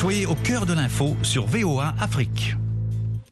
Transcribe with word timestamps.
Soyez 0.00 0.24
au 0.24 0.34
cœur 0.34 0.64
de 0.64 0.72
l'info 0.72 1.14
sur 1.22 1.44
VOA 1.44 1.92
Afrique. 2.00 2.56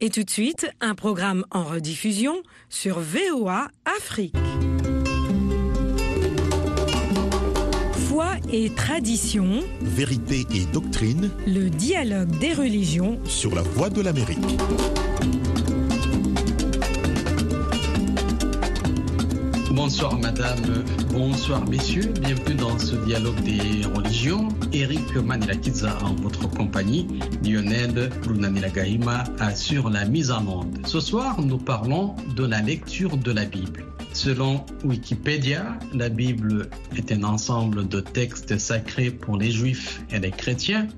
Et 0.03 0.11
tout 0.11 0.22
de 0.22 0.29
suite, 0.29 0.71
un 0.83 0.94
programme 0.94 1.46
en 1.50 1.64
rediffusion 1.64 2.42
sur 2.68 3.00
VOA 3.00 3.69
Afrique. 3.87 4.37
Foi 8.07 8.33
et 8.53 8.69
tradition, 8.69 9.61
Vérité 9.81 10.45
et 10.54 10.67
doctrine 10.67 11.31
le 11.46 11.70
dialogue 11.70 12.39
des 12.39 12.52
religions 12.52 13.19
sur 13.25 13.55
la 13.55 13.62
voie 13.62 13.89
de 13.89 14.03
l'Amérique. 14.03 14.59
Bonsoir 19.79 20.18
madame, 20.18 20.82
bonsoir 21.12 21.64
messieurs, 21.68 22.12
bienvenue 22.20 22.56
dans 22.56 22.77
ce 22.80 22.96
dialogue 22.96 23.40
des 23.42 23.86
religions. 23.95 24.48
Eric 24.72 25.14
Manilakiza 25.14 25.96
en 26.02 26.16
votre 26.16 26.50
compagnie, 26.50 27.06
Lionel 27.45 28.10
Brunanilagahima 28.24 29.22
assure 29.38 29.88
la 29.88 30.05
mise 30.05 30.33
en 30.33 30.45
onde. 30.48 30.84
Ce 30.84 30.98
soir, 30.98 31.41
nous 31.41 31.59
parlons 31.59 32.16
de 32.34 32.45
la 32.45 32.60
lecture 32.60 33.16
de 33.16 33.30
la 33.30 33.45
Bible. 33.45 33.84
Selon 34.12 34.66
Wikipédia, 34.84 35.78
la 35.95 36.08
Bible 36.08 36.69
est 36.97 37.12
un 37.12 37.22
ensemble 37.22 37.86
de 37.86 38.00
textes 38.00 38.58
sacrés 38.58 39.12
pour 39.12 39.36
les 39.36 39.52
juifs 39.52 40.02
et 40.10 40.19
les 40.19 40.33
chrétiens. 40.33 40.88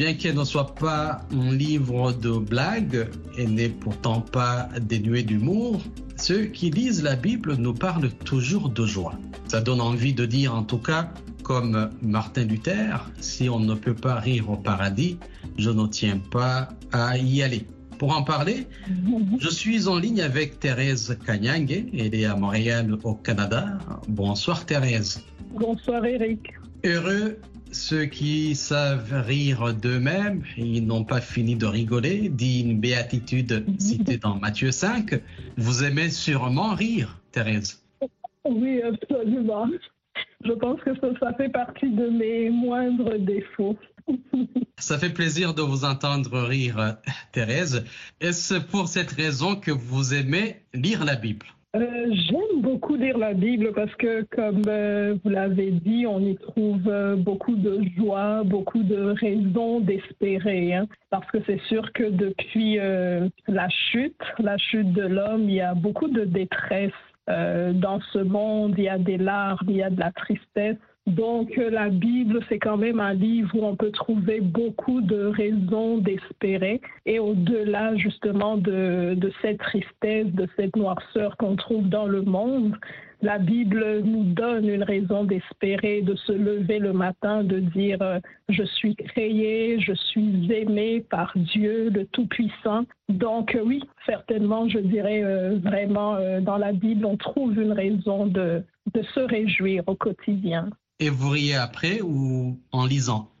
Bien 0.00 0.14
qu'elle 0.14 0.36
ne 0.36 0.44
soit 0.44 0.74
pas 0.76 1.20
un 1.30 1.52
livre 1.52 2.12
de 2.12 2.30
blagues, 2.30 3.06
elle 3.36 3.52
n'est 3.52 3.68
pourtant 3.68 4.22
pas 4.22 4.70
dénuée 4.80 5.22
d'humour. 5.22 5.82
Ceux 6.16 6.44
qui 6.44 6.70
lisent 6.70 7.02
la 7.02 7.16
Bible 7.16 7.56
nous 7.56 7.74
parlent 7.74 8.08
toujours 8.24 8.70
de 8.70 8.86
joie. 8.86 9.12
Ça 9.48 9.60
donne 9.60 9.82
envie 9.82 10.14
de 10.14 10.24
dire 10.24 10.54
en 10.54 10.62
tout 10.62 10.78
cas, 10.78 11.12
comme 11.42 11.90
Martin 12.00 12.44
Luther, 12.44 13.10
si 13.20 13.50
on 13.50 13.60
ne 13.60 13.74
peut 13.74 13.94
pas 13.94 14.14
rire 14.14 14.48
au 14.48 14.56
paradis, 14.56 15.18
je 15.58 15.68
ne 15.68 15.86
tiens 15.86 16.18
pas 16.30 16.70
à 16.92 17.18
y 17.18 17.42
aller. 17.42 17.66
Pour 17.98 18.16
en 18.16 18.22
parler, 18.22 18.68
je 19.38 19.50
suis 19.50 19.86
en 19.86 19.98
ligne 19.98 20.22
avec 20.22 20.60
Thérèse 20.60 21.18
Kanyang. 21.26 21.70
Elle 21.92 22.14
est 22.14 22.24
à 22.24 22.36
Montréal, 22.36 22.96
au 23.04 23.16
Canada. 23.16 23.76
Bonsoir 24.08 24.64
Thérèse. 24.64 25.22
Bonsoir 25.52 26.06
Eric. 26.06 26.54
Heureux 26.86 27.36
ceux 27.72 28.06
qui 28.06 28.54
savent 28.54 29.24
rire 29.26 29.74
d'eux-mêmes, 29.74 30.42
ils 30.56 30.86
n'ont 30.86 31.04
pas 31.04 31.20
fini 31.20 31.56
de 31.56 31.66
rigoler, 31.66 32.28
dit 32.28 32.62
une 32.62 32.80
béatitude 32.80 33.64
citée 33.78 34.18
dans 34.18 34.36
Matthieu 34.36 34.70
5. 34.70 35.20
Vous 35.56 35.84
aimez 35.84 36.10
sûrement 36.10 36.74
rire, 36.74 37.20
Thérèse. 37.32 37.82
Oui, 38.44 38.82
absolument. 38.82 39.68
Je 40.44 40.52
pense 40.52 40.80
que 40.80 40.94
ça, 40.96 41.08
ça 41.20 41.34
fait 41.34 41.50
partie 41.50 41.90
de 41.90 42.08
mes 42.08 42.50
moindres 42.50 43.18
défauts. 43.18 43.76
Ça 44.78 44.98
fait 44.98 45.12
plaisir 45.12 45.52
de 45.52 45.60
vous 45.60 45.84
entendre 45.84 46.40
rire, 46.40 46.96
Thérèse. 47.32 47.84
Est-ce 48.22 48.54
pour 48.54 48.88
cette 48.88 49.10
raison 49.10 49.54
que 49.54 49.70
vous 49.70 50.14
aimez 50.14 50.62
lire 50.72 51.04
la 51.04 51.16
Bible? 51.16 51.46
Euh, 51.76 52.06
J'aime 52.12 52.62
beaucoup 52.62 52.96
lire 52.96 53.16
la 53.16 53.32
Bible 53.32 53.72
parce 53.72 53.94
que, 53.94 54.22
comme 54.34 54.62
euh, 54.66 55.16
vous 55.22 55.30
l'avez 55.30 55.70
dit, 55.70 56.04
on 56.04 56.18
y 56.18 56.34
trouve 56.36 56.82
euh, 56.88 57.14
beaucoup 57.14 57.54
de 57.54 57.80
joie, 57.96 58.42
beaucoup 58.44 58.82
de 58.82 59.14
raisons 59.20 59.78
d'espérer. 59.78 60.74
hein. 60.74 60.88
Parce 61.10 61.30
que 61.30 61.38
c'est 61.46 61.60
sûr 61.68 61.92
que 61.92 62.04
depuis 62.10 62.76
la 62.76 63.68
chute, 63.68 64.20
la 64.38 64.56
chute 64.58 64.92
de 64.92 65.02
l'homme, 65.02 65.44
il 65.44 65.54
y 65.54 65.60
a 65.60 65.74
beaucoup 65.74 66.08
de 66.08 66.24
détresse 66.24 66.92
dans 67.26 68.00
ce 68.12 68.18
monde. 68.18 68.74
Il 68.76 68.84
y 68.84 68.88
a 68.88 68.98
des 68.98 69.16
larmes, 69.16 69.66
il 69.68 69.76
y 69.76 69.82
a 69.82 69.90
de 69.90 70.00
la 70.00 70.10
tristesse. 70.12 70.76
Donc, 71.10 71.58
euh, 71.58 71.70
la 71.70 71.88
Bible, 71.88 72.38
c'est 72.48 72.60
quand 72.60 72.76
même 72.76 73.00
un 73.00 73.14
livre 73.14 73.50
où 73.54 73.64
on 73.64 73.74
peut 73.74 73.90
trouver 73.90 74.40
beaucoup 74.40 75.00
de 75.00 75.24
raisons 75.24 75.98
d'espérer. 75.98 76.80
Et 77.04 77.18
au-delà, 77.18 77.96
justement, 77.96 78.56
de, 78.56 79.18
cette 79.42 79.58
tristesse, 79.58 80.28
de 80.28 80.46
cette 80.56 80.76
noirceur 80.76 81.36
qu'on 81.36 81.56
trouve 81.56 81.88
dans 81.88 82.06
le 82.06 82.22
monde, 82.22 82.76
la 83.22 83.38
Bible 83.38 84.02
nous 84.04 84.22
donne 84.22 84.68
une 84.68 84.84
raison 84.84 85.24
d'espérer, 85.24 86.00
de 86.02 86.14
se 86.14 86.32
lever 86.32 86.78
le 86.78 86.92
matin, 86.92 87.42
de 87.42 87.58
dire 87.58 87.98
euh, 88.00 88.20
je 88.48 88.62
suis 88.62 88.94
créé, 88.94 89.80
je 89.80 89.92
suis 89.92 90.50
aimé 90.52 91.04
par 91.10 91.32
Dieu, 91.34 91.90
le 91.90 92.06
Tout-Puissant. 92.06 92.84
Donc 93.08 93.56
euh, 93.56 93.62
oui, 93.64 93.82
certainement, 94.06 94.68
je 94.68 94.78
dirais 94.78 95.22
vraiment, 95.56 96.16
dans 96.40 96.56
la 96.56 96.72
Bible, 96.72 97.04
on 97.04 97.16
trouve 97.16 97.60
une 97.60 97.72
raison 97.72 98.26
de 98.26 98.62
se 99.14 99.20
réjouir 99.20 99.82
au 99.88 99.96
quotidien. 99.96 100.70
Et 101.00 101.08
vous 101.08 101.30
riez 101.30 101.56
après 101.56 102.00
ou 102.02 102.58
en 102.72 102.84
lisant 102.86 103.30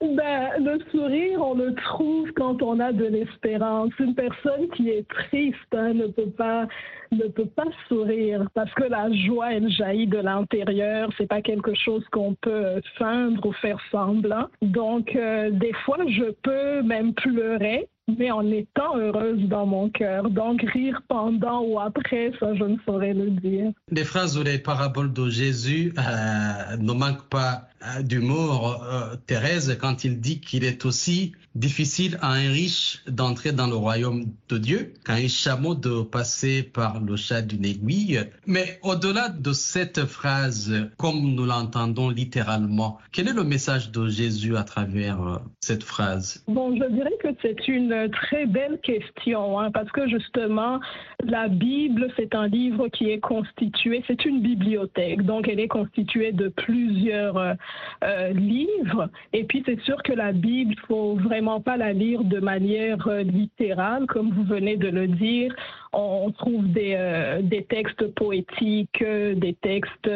Ben, 0.00 0.62
le 0.62 0.78
sourire, 0.90 1.40
on 1.40 1.54
le 1.54 1.74
trouve 1.74 2.30
quand 2.32 2.60
on 2.62 2.78
a 2.78 2.92
de 2.92 3.06
l'espérance. 3.06 3.90
Une 3.98 4.14
personne 4.14 4.68
qui 4.76 4.90
est 4.90 5.08
triste 5.08 5.56
hein, 5.72 5.94
ne 5.94 6.06
peut 6.08 6.30
pas 6.30 6.66
ne 7.12 7.28
peut 7.28 7.46
pas 7.46 7.66
sourire 7.88 8.46
parce 8.54 8.72
que 8.74 8.84
la 8.84 9.10
joie, 9.26 9.52
elle 9.54 9.70
jaillit 9.70 10.06
de 10.06 10.18
l'intérieur. 10.18 11.10
C'est 11.16 11.28
pas 11.28 11.40
quelque 11.40 11.74
chose 11.74 12.04
qu'on 12.10 12.34
peut 12.34 12.80
feindre 12.98 13.46
ou 13.46 13.52
faire 13.52 13.78
semblant. 13.90 14.48
Donc, 14.62 15.14
euh, 15.14 15.50
des 15.50 15.72
fois, 15.84 15.98
je 16.08 16.32
peux 16.42 16.82
même 16.82 17.14
pleurer, 17.14 17.88
mais 18.08 18.30
en 18.30 18.46
étant 18.50 18.96
heureuse 18.96 19.40
dans 19.48 19.66
mon 19.66 19.88
cœur. 19.90 20.30
Donc, 20.30 20.62
rire 20.72 21.00
pendant 21.08 21.62
ou 21.62 21.80
après, 21.80 22.32
ça, 22.38 22.54
je 22.54 22.64
ne 22.64 22.76
saurais 22.84 23.14
le 23.14 23.30
dire. 23.30 23.72
Les 23.90 24.04
phrases 24.04 24.38
ou 24.38 24.42
les 24.42 24.58
paraboles 24.58 25.12
de 25.12 25.28
Jésus 25.28 25.92
euh, 25.98 26.76
ne 26.76 26.92
manquent 26.92 27.28
pas 27.28 27.68
d'humour, 28.02 28.82
euh, 28.84 29.16
Thérèse, 29.26 29.76
quand 29.80 30.04
il 30.04 30.20
dit 30.20 30.40
qu'il 30.40 30.64
est 30.64 30.84
aussi 30.84 31.32
difficile 31.54 32.18
à 32.20 32.32
un 32.32 32.50
riche 32.50 33.02
d'entrer 33.06 33.52
dans 33.52 33.66
le 33.66 33.76
royaume 33.76 34.24
de 34.48 34.58
Dieu 34.58 34.92
qu'à 35.04 35.14
un 35.14 35.28
chameau 35.28 35.74
de 35.74 36.02
passer 36.02 36.62
par 36.62 37.00
le 37.00 37.16
chat 37.16 37.42
d'une 37.42 37.64
aiguille. 37.64 38.20
Mais 38.46 38.80
au-delà 38.82 39.28
de 39.28 39.52
cette 39.52 40.04
phrase, 40.04 40.72
comme 40.96 41.34
nous 41.34 41.44
l'entendons 41.44 42.08
littéralement, 42.08 42.98
quel 43.12 43.28
est 43.28 43.32
le 43.32 43.44
message 43.44 43.92
de 43.92 44.08
Jésus 44.08 44.56
à 44.56 44.64
travers 44.64 45.22
euh, 45.22 45.36
cette 45.60 45.84
phrase? 45.84 46.42
Bon, 46.48 46.74
je 46.76 46.90
dirais 46.90 47.14
que 47.22 47.28
c'est 47.42 47.68
une 47.68 48.10
très 48.10 48.46
belle 48.46 48.80
question, 48.82 49.60
hein, 49.60 49.70
parce 49.70 49.90
que 49.92 50.08
justement, 50.08 50.80
la 51.22 51.48
Bible, 51.48 52.08
c'est 52.16 52.34
un 52.34 52.48
livre 52.48 52.88
qui 52.88 53.10
est 53.10 53.20
constitué, 53.20 54.02
c'est 54.06 54.24
une 54.24 54.40
bibliothèque, 54.42 55.22
donc 55.22 55.48
elle 55.48 55.60
est 55.60 55.68
constituée 55.68 56.32
de 56.32 56.48
plusieurs 56.48 57.36
euh, 57.36 57.54
euh, 58.02 58.30
livres. 58.30 59.08
Et 59.32 59.44
puis, 59.44 59.62
c'est 59.66 59.80
sûr 59.80 60.02
que 60.02 60.12
la 60.12 60.32
Bible, 60.32 60.74
faut 60.86 61.16
vraiment 61.16 61.60
pas 61.60 61.76
la 61.76 61.92
lire 61.92 62.24
de 62.24 62.40
manière 62.40 63.06
euh, 63.08 63.22
littérale, 63.22 64.06
comme 64.06 64.30
vous 64.30 64.44
venez 64.44 64.76
de 64.76 64.88
le 64.88 65.08
dire. 65.08 65.54
On 65.92 66.30
trouve 66.32 66.66
des, 66.72 66.94
euh, 66.96 67.40
des 67.42 67.64
textes 67.64 68.06
poétiques, 68.14 69.02
des 69.02 69.56
textes 69.62 70.10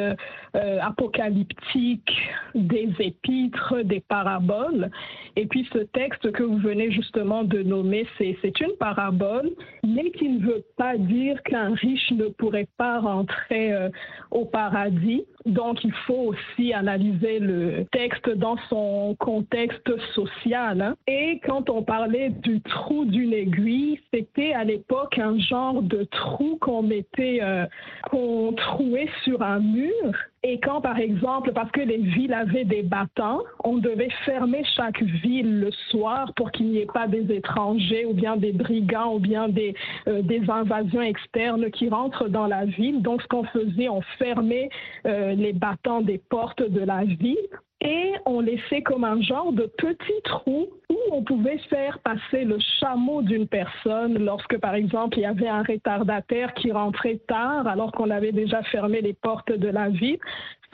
euh, 0.59 0.79
apocalyptiques, 0.81 2.31
des 2.55 2.89
épîtres, 2.99 3.83
des 3.85 4.01
paraboles. 4.01 4.91
Et 5.37 5.47
puis 5.47 5.69
ce 5.73 5.79
texte 5.79 6.33
que 6.33 6.43
vous 6.43 6.59
venez 6.59 6.91
justement 6.91 7.45
de 7.45 7.63
nommer, 7.63 8.07
c'est 8.19 8.37
c'est 8.43 8.61
une 8.61 8.73
parabole, 8.79 9.51
mais 9.87 10.11
qui 10.11 10.29
ne 10.29 10.41
veut 10.41 10.65
pas 10.77 10.97
dire 10.97 11.41
qu'un 11.45 11.75
riche 11.75 12.11
ne 12.11 12.27
pourrait 12.27 12.69
pas 12.77 13.01
rentrer 13.01 13.73
euh, 13.73 13.89
au 14.31 14.45
paradis. 14.45 15.25
Donc 15.47 15.85
il 15.85 15.93
faut 16.07 16.35
aussi 16.35 16.73
analyser 16.73 17.39
le 17.39 17.85
texte 17.93 18.29
dans 18.29 18.57
son 18.69 19.17
contexte 19.19 19.91
social. 20.15 20.81
hein. 20.81 20.97
Et 21.07 21.41
quand 21.47 21.71
on 21.71 21.83
parlait 21.83 22.31
du 22.31 22.61
trou 22.63 23.05
d'une 23.05 23.33
aiguille, 23.33 24.01
c'était 24.13 24.53
à 24.53 24.65
l'époque 24.65 25.19
un 25.19 25.39
genre 25.39 25.83
de 25.83 26.05
trou 26.05 26.59
qu'on 26.61 26.83
mettait, 26.83 27.39
euh, 27.43 27.67
qu'on 28.11 28.53
trouait 28.53 29.09
sur 29.25 29.43
un 29.43 29.61
mur. 29.61 30.15
Et 30.51 30.59
quand, 30.61 30.81
par 30.81 30.99
exemple, 30.99 31.53
parce 31.53 31.71
que 31.73 31.83
les 31.83 31.99
villes 31.99 32.33
avaient 32.33 32.65
des 32.65 32.81
battants, 32.81 33.43
on 33.65 33.77
devait 33.77 34.09
fermer 34.25 34.65
chaque 34.77 35.03
ville 35.03 35.61
le 35.61 35.71
soir 35.91 36.33
pour 36.37 36.51
qu'il 36.53 36.69
n'y 36.69 36.79
ait 36.79 36.87
pas 36.87 37.07
des 37.07 37.31
étrangers 37.31 38.07
ou 38.07 38.15
bien 38.15 38.39
des 38.39 38.53
brigands 38.53 39.13
ou 39.17 39.19
bien 39.19 39.51
des, 39.51 39.75
euh, 40.07 40.23
invasions 40.49 41.03
externes 41.03 41.71
qui 41.71 41.91
rentrent 41.91 42.29
dans 42.29 42.47
la 42.47 42.65
ville. 42.65 43.03
Donc, 43.03 43.21
ce 43.21 43.29
qu'on 43.29 43.45
faisait, 43.45 43.91
on 43.91 44.01
fermait 44.19 44.71
euh, 45.05 45.35
les 45.35 45.53
battants 45.53 46.01
des 46.01 46.17
portes 46.17 46.63
de 46.63 46.81
la 46.81 47.05
ville 47.05 47.37
et 47.81 48.13
on 48.27 48.41
laissait 48.41 48.83
comme 48.83 49.05
un 49.05 49.21
genre 49.21 49.53
de 49.53 49.67
petit 49.79 50.23
trou 50.25 50.67
où 50.91 50.97
on 51.13 51.23
pouvait 51.23 51.59
faire 51.71 51.99
passer 52.01 52.45
le 52.45 52.59
chameau 52.81 53.23
d'une 53.23 53.47
personne 53.47 54.19
lorsque, 54.25 54.59
par 54.59 54.75
exemple, 54.75 55.19
il 55.19 55.23
y 55.23 55.27
avait 55.27 55.49
un 55.49 55.63
retardataire 55.63 56.55
qui 56.55 56.73
rentrait 56.73 57.21
tard 57.29 57.69
alors 57.69 57.93
qu'on 57.93 58.11
avait 58.11 58.33
déjà 58.33 58.63
fermé 58.65 59.01
les 59.01 59.15
portes 59.15 59.53
de 59.53 59.69
la 59.69 59.91
ville. 59.91 60.19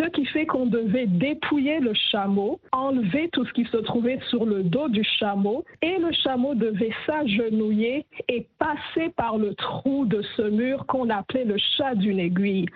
Ce 0.01 0.09
qui 0.09 0.25
fait 0.27 0.47
qu'on 0.47 0.67
devait 0.67 1.07
dépouiller 1.07 1.79
le 1.79 1.93
chameau, 2.11 2.59
enlever 2.73 3.29
tout 3.33 3.45
ce 3.45 3.53
qui 3.53 3.65
se 3.67 3.77
trouvait 3.77 4.19
sur 4.29 4.45
le 4.45 4.65
dos 4.65 4.89
du 4.89 5.05
chameau, 5.05 5.65
et 5.83 5.99
le 5.99 6.11
chameau 6.11 6.57
devait 6.57 6.91
s'agenouiller 7.07 8.05
et 8.29 8.47
passer 8.59 9.11
par 9.17 9.39
le 9.39 9.55
trou 9.55 10.05
de 10.07 10.21
ce 10.37 10.43
mur 10.43 10.85
qu'on 10.87 11.11
appelait 11.11 11.45
le 11.45 11.57
chat 11.77 11.95
d'une 11.95 12.19
aiguille. 12.19 12.67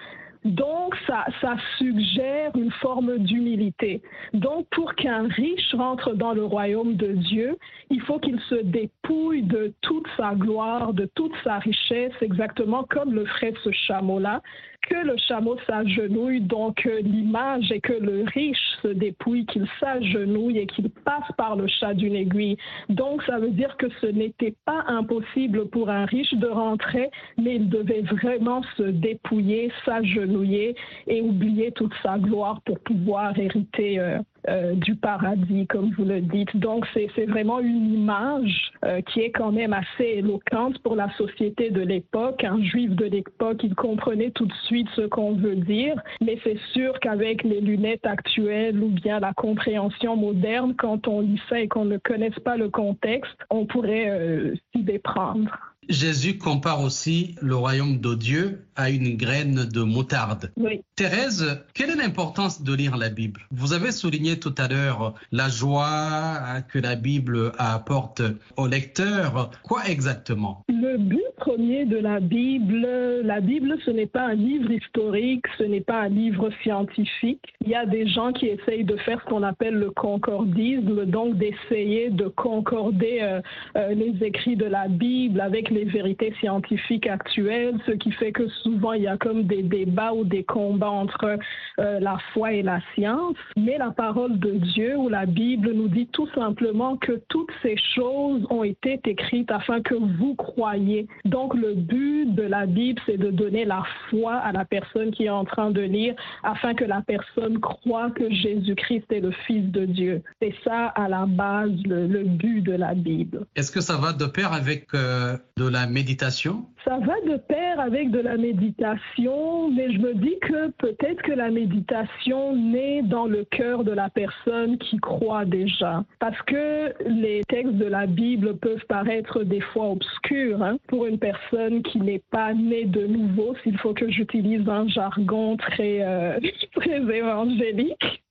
Donc, 0.44 0.94
ça, 1.06 1.24
ça 1.40 1.56
suggère 1.78 2.52
une 2.56 2.70
forme 2.72 3.18
d'humilité. 3.18 4.02
Donc, 4.32 4.66
pour 4.70 4.94
qu'un 4.94 5.28
riche 5.28 5.74
rentre 5.74 6.14
dans 6.14 6.32
le 6.32 6.44
royaume 6.44 6.94
de 6.94 7.12
Dieu, 7.12 7.56
il 7.90 8.00
faut 8.02 8.18
qu'il 8.18 8.40
se 8.48 8.56
dépouille 8.56 9.42
de 9.42 9.72
toute 9.80 10.06
sa 10.16 10.34
gloire, 10.34 10.92
de 10.92 11.08
toute 11.14 11.34
sa 11.44 11.58
richesse, 11.58 12.12
exactement 12.20 12.84
comme 12.84 13.12
le 13.12 13.24
ferait 13.26 13.54
ce 13.64 13.70
chameau-là, 13.72 14.42
que 14.88 15.06
le 15.06 15.16
chameau 15.16 15.56
s'agenouille, 15.66 16.40
donc 16.40 16.86
euh, 16.86 17.00
l'image 17.02 17.70
est 17.70 17.80
que 17.80 17.92
le 17.92 18.24
riche 18.34 18.58
se 18.82 18.88
dépouille, 18.88 19.44
qu'il 19.46 19.66
s'agenouille 19.78 20.58
et 20.58 20.66
qu'il 20.66 20.88
passe 20.90 21.30
par 21.36 21.56
le 21.56 21.66
chat 21.66 21.94
d'une 21.94 22.14
aiguille. 22.14 22.56
Donc 22.88 23.22
ça 23.24 23.38
veut 23.38 23.50
dire 23.50 23.76
que 23.76 23.86
ce 24.00 24.06
n'était 24.06 24.54
pas 24.64 24.84
impossible 24.86 25.68
pour 25.68 25.90
un 25.90 26.06
riche 26.06 26.32
de 26.34 26.46
rentrer, 26.46 27.10
mais 27.36 27.56
il 27.56 27.68
devait 27.68 28.02
vraiment 28.02 28.62
se 28.76 28.84
dépouiller, 28.84 29.70
s'agenouiller 29.84 30.74
et 31.06 31.20
oublier 31.20 31.70
toute 31.72 31.92
sa 32.02 32.18
gloire 32.18 32.60
pour 32.64 32.78
pouvoir 32.80 33.38
hériter 33.38 33.98
euh, 33.98 34.18
euh, 34.48 34.74
du 34.74 34.94
paradis, 34.94 35.66
comme 35.66 35.90
vous 35.96 36.04
le 36.04 36.20
dites. 36.20 36.56
Donc, 36.56 36.86
c'est 36.94 37.26
vraiment 37.26 37.60
une 37.60 37.92
image 37.92 38.72
euh, 38.84 39.00
qui 39.02 39.20
est 39.20 39.30
quand 39.30 39.52
même 39.52 39.72
assez 39.72 40.04
éloquente 40.04 40.78
pour 40.82 40.96
la 40.96 41.10
société 41.16 41.70
de 41.70 41.82
l'époque. 41.82 42.42
Un 42.44 42.62
juif 42.62 42.90
de 42.90 43.04
l'époque, 43.04 43.62
il 43.62 43.74
comprenait 43.74 44.30
tout 44.30 44.46
de 44.46 44.54
suite 44.64 44.88
ce 44.96 45.02
qu'on 45.02 45.34
veut 45.34 45.56
dire, 45.56 46.00
mais 46.20 46.38
c'est 46.44 46.58
sûr 46.72 46.98
qu'avec 47.00 47.42
les 47.42 47.60
lunettes 47.60 48.06
actuelles 48.06 48.82
ou 48.82 48.88
bien 48.88 49.20
la 49.20 49.32
compréhension 49.34 50.16
moderne, 50.16 50.74
quand 50.76 51.08
on 51.08 51.20
lit 51.20 51.40
ça 51.48 51.60
et 51.60 51.68
qu'on 51.68 51.84
ne 51.84 51.98
connaisse 51.98 52.38
pas 52.44 52.56
le 52.56 52.70
contexte, 52.70 53.36
on 53.50 53.66
pourrait 53.66 54.08
euh, 54.08 54.54
s'y 54.72 54.82
déprendre. 54.82 55.50
Jésus 55.88 56.36
compare 56.36 56.82
aussi 56.82 57.34
le 57.40 57.56
royaume 57.56 57.98
de 57.98 58.14
Dieu 58.14 58.66
à 58.76 58.90
une 58.90 59.16
graine 59.16 59.66
de 59.72 59.82
moutarde. 59.82 60.52
Oui. 60.56 60.82
Thérèse, 60.96 61.64
quelle 61.74 61.90
est 61.90 61.96
l'importance 61.96 62.62
de 62.62 62.74
lire 62.74 62.96
la 62.96 63.08
Bible? 63.08 63.40
Vous 63.50 63.72
avez 63.72 63.92
souligné 63.92 64.38
tout 64.38 64.54
à 64.58 64.68
l'heure 64.68 65.14
la 65.32 65.48
joie 65.48 66.60
que 66.68 66.78
la 66.78 66.94
Bible 66.94 67.52
apporte 67.58 68.22
au 68.56 68.66
lecteur. 68.66 69.50
Quoi 69.62 69.88
exactement? 69.88 70.64
Le 70.68 70.98
but 70.98 71.22
premier 71.38 71.84
de 71.84 71.96
la 71.96 72.20
Bible, 72.20 72.86
la 73.22 73.40
Bible, 73.40 73.76
ce 73.84 73.90
n'est 73.90 74.06
pas 74.06 74.26
un 74.26 74.34
livre 74.34 74.70
historique, 74.70 75.44
ce 75.56 75.64
n'est 75.64 75.80
pas 75.80 76.02
un 76.02 76.08
livre 76.08 76.50
scientifique. 76.62 77.54
Il 77.64 77.70
y 77.70 77.74
a 77.74 77.86
des 77.86 78.06
gens 78.08 78.32
qui 78.32 78.46
essayent 78.46 78.84
de 78.84 78.96
faire 78.96 79.20
ce 79.20 79.30
qu'on 79.30 79.42
appelle 79.42 79.74
le 79.74 79.90
concordisme, 79.90 81.06
donc 81.06 81.38
d'essayer 81.38 82.10
de 82.10 82.28
concorder 82.28 83.20
euh, 83.22 83.40
euh, 83.76 83.94
les 83.94 84.24
écrits 84.24 84.56
de 84.56 84.66
la 84.66 84.88
Bible 84.88 85.40
avec 85.40 85.67
les 85.70 85.84
vérités 85.84 86.34
scientifiques 86.40 87.06
actuelles, 87.06 87.78
ce 87.86 87.92
qui 87.92 88.12
fait 88.12 88.32
que 88.32 88.48
souvent 88.62 88.92
il 88.92 89.02
y 89.02 89.06
a 89.06 89.16
comme 89.16 89.44
des 89.44 89.62
débats 89.62 90.12
ou 90.12 90.24
des 90.24 90.44
combats 90.44 90.90
entre 90.90 91.38
euh, 91.78 92.00
la 92.00 92.18
foi 92.32 92.52
et 92.52 92.62
la 92.62 92.80
science. 92.94 93.36
Mais 93.56 93.78
la 93.78 93.90
parole 93.90 94.38
de 94.38 94.52
Dieu 94.52 94.96
ou 94.96 95.08
la 95.08 95.26
Bible 95.26 95.72
nous 95.72 95.88
dit 95.88 96.08
tout 96.08 96.28
simplement 96.34 96.96
que 96.96 97.20
toutes 97.28 97.50
ces 97.62 97.76
choses 97.94 98.46
ont 98.50 98.64
été 98.64 99.00
écrites 99.04 99.50
afin 99.50 99.80
que 99.80 99.94
vous 99.94 100.34
croyiez. 100.34 101.06
Donc 101.24 101.54
le 101.54 101.74
but 101.74 102.26
de 102.34 102.42
la 102.42 102.66
Bible, 102.66 103.00
c'est 103.06 103.16
de 103.16 103.30
donner 103.30 103.64
la 103.64 103.82
foi 104.10 104.34
à 104.34 104.52
la 104.52 104.64
personne 104.64 105.10
qui 105.10 105.24
est 105.24 105.30
en 105.30 105.44
train 105.44 105.70
de 105.70 105.80
lire 105.80 106.14
afin 106.42 106.74
que 106.74 106.84
la 106.84 107.02
personne 107.02 107.58
croit 107.60 108.10
que 108.10 108.30
Jésus-Christ 108.30 109.10
est 109.10 109.20
le 109.20 109.30
Fils 109.46 109.70
de 109.70 109.84
Dieu. 109.84 110.22
C'est 110.40 110.54
ça 110.64 110.86
à 110.86 111.08
la 111.08 111.26
base 111.26 111.70
le, 111.84 112.24
but 112.24 112.62
de 112.62 112.72
la 112.72 112.94
Bible. 112.94 113.46
Est-ce 113.56 113.72
que 113.72 113.80
ça 113.80 113.96
va 113.96 114.12
de 114.12 114.26
pair 114.26 114.52
avec 114.52 114.86
euh, 114.94 115.36
de 115.58 115.68
la 115.68 115.86
méditation 115.86 116.66
Ça 116.84 116.98
va 116.98 117.20
de 117.26 117.36
pair 117.36 117.80
avec 117.80 118.10
de 118.10 118.20
la 118.20 118.36
méditation, 118.36 119.70
mais 119.70 119.92
je 119.92 119.98
me 119.98 120.14
dis 120.14 120.38
que 120.40 120.68
peut-être 120.78 121.20
que 121.22 121.32
la 121.32 121.50
méditation 121.50 122.54
naît 122.54 123.02
dans 123.02 123.26
le 123.26 123.44
cœur 123.44 123.82
de 123.82 123.90
la 123.90 124.08
personne 124.10 124.78
qui 124.78 124.96
croit 124.98 125.44
déjà. 125.44 126.04
Parce 126.20 126.40
que 126.42 126.92
les 127.08 127.42
textes 127.48 127.74
de 127.74 127.86
la 127.86 128.06
Bible 128.06 128.56
peuvent 128.58 128.84
paraître 128.88 129.42
des 129.42 129.60
fois 129.60 129.90
obscurs 129.90 130.62
hein, 130.62 130.78
pour 130.86 131.06
une 131.06 131.18
personne 131.18 131.82
qui 131.82 131.98
n'est 131.98 132.22
pas 132.30 132.54
née 132.54 132.84
de 132.84 133.06
nouveau, 133.06 133.54
s'il 133.62 133.76
faut 133.78 133.94
que 133.94 134.08
j'utilise 134.10 134.68
un 134.68 134.86
jargon 134.88 135.56
très, 135.56 135.98
euh, 136.02 136.38
très 136.76 137.00
évangélique. 137.00 138.22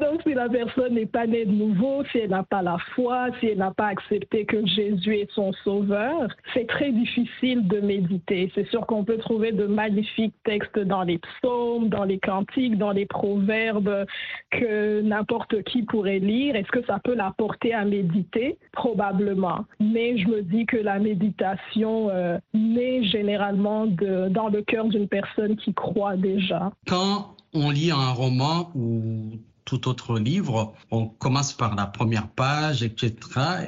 Donc, 0.00 0.22
si 0.22 0.34
la 0.34 0.48
personne 0.48 0.94
n'est 0.94 1.06
pas 1.06 1.26
née 1.26 1.44
de 1.44 1.52
nouveau, 1.52 2.02
si 2.10 2.18
elle 2.18 2.30
n'a 2.30 2.42
pas 2.42 2.62
la 2.62 2.78
foi, 2.94 3.28
si 3.38 3.48
elle 3.48 3.58
n'a 3.58 3.70
pas 3.70 3.88
accepté 3.88 4.44
que 4.44 4.66
Jésus 4.66 5.16
est 5.16 5.30
son 5.32 5.52
sauveur, 5.64 6.28
c'est 6.54 6.66
très 6.66 6.90
difficile 6.90 7.68
de 7.68 7.78
méditer. 7.80 7.91
C'est 8.28 8.68
sûr 8.68 8.86
qu'on 8.86 9.04
peut 9.04 9.18
trouver 9.18 9.52
de 9.52 9.66
magnifiques 9.66 10.34
textes 10.44 10.78
dans 10.78 11.02
les 11.02 11.18
psaumes, 11.18 11.88
dans 11.88 12.04
les 12.04 12.18
cantiques, 12.18 12.78
dans 12.78 12.92
les 12.92 13.06
proverbes 13.06 14.06
que 14.50 15.00
n'importe 15.02 15.62
qui 15.64 15.82
pourrait 15.82 16.18
lire. 16.18 16.56
Est-ce 16.56 16.70
que 16.70 16.84
ça 16.86 16.98
peut 17.02 17.14
l'apporter 17.14 17.74
à 17.74 17.84
méditer? 17.84 18.58
Probablement. 18.72 19.64
Mais 19.80 20.18
je 20.18 20.28
me 20.28 20.42
dis 20.42 20.66
que 20.66 20.76
la 20.76 20.98
méditation 20.98 22.08
euh, 22.10 22.38
naît 22.54 23.02
généralement 23.04 23.86
dans 23.86 24.48
le 24.48 24.62
cœur 24.62 24.86
d'une 24.86 25.08
personne 25.08 25.56
qui 25.56 25.74
croit 25.74 26.16
déjà. 26.16 26.72
Quand 26.86 27.34
on 27.54 27.70
lit 27.70 27.90
un 27.90 28.12
roman 28.12 28.70
ou 28.74 29.32
tout 29.64 29.88
autre 29.88 30.18
livre, 30.18 30.74
on 30.90 31.06
commence 31.06 31.52
par 31.52 31.74
la 31.74 31.86
première 31.86 32.28
page, 32.28 32.82
etc. 32.82 33.14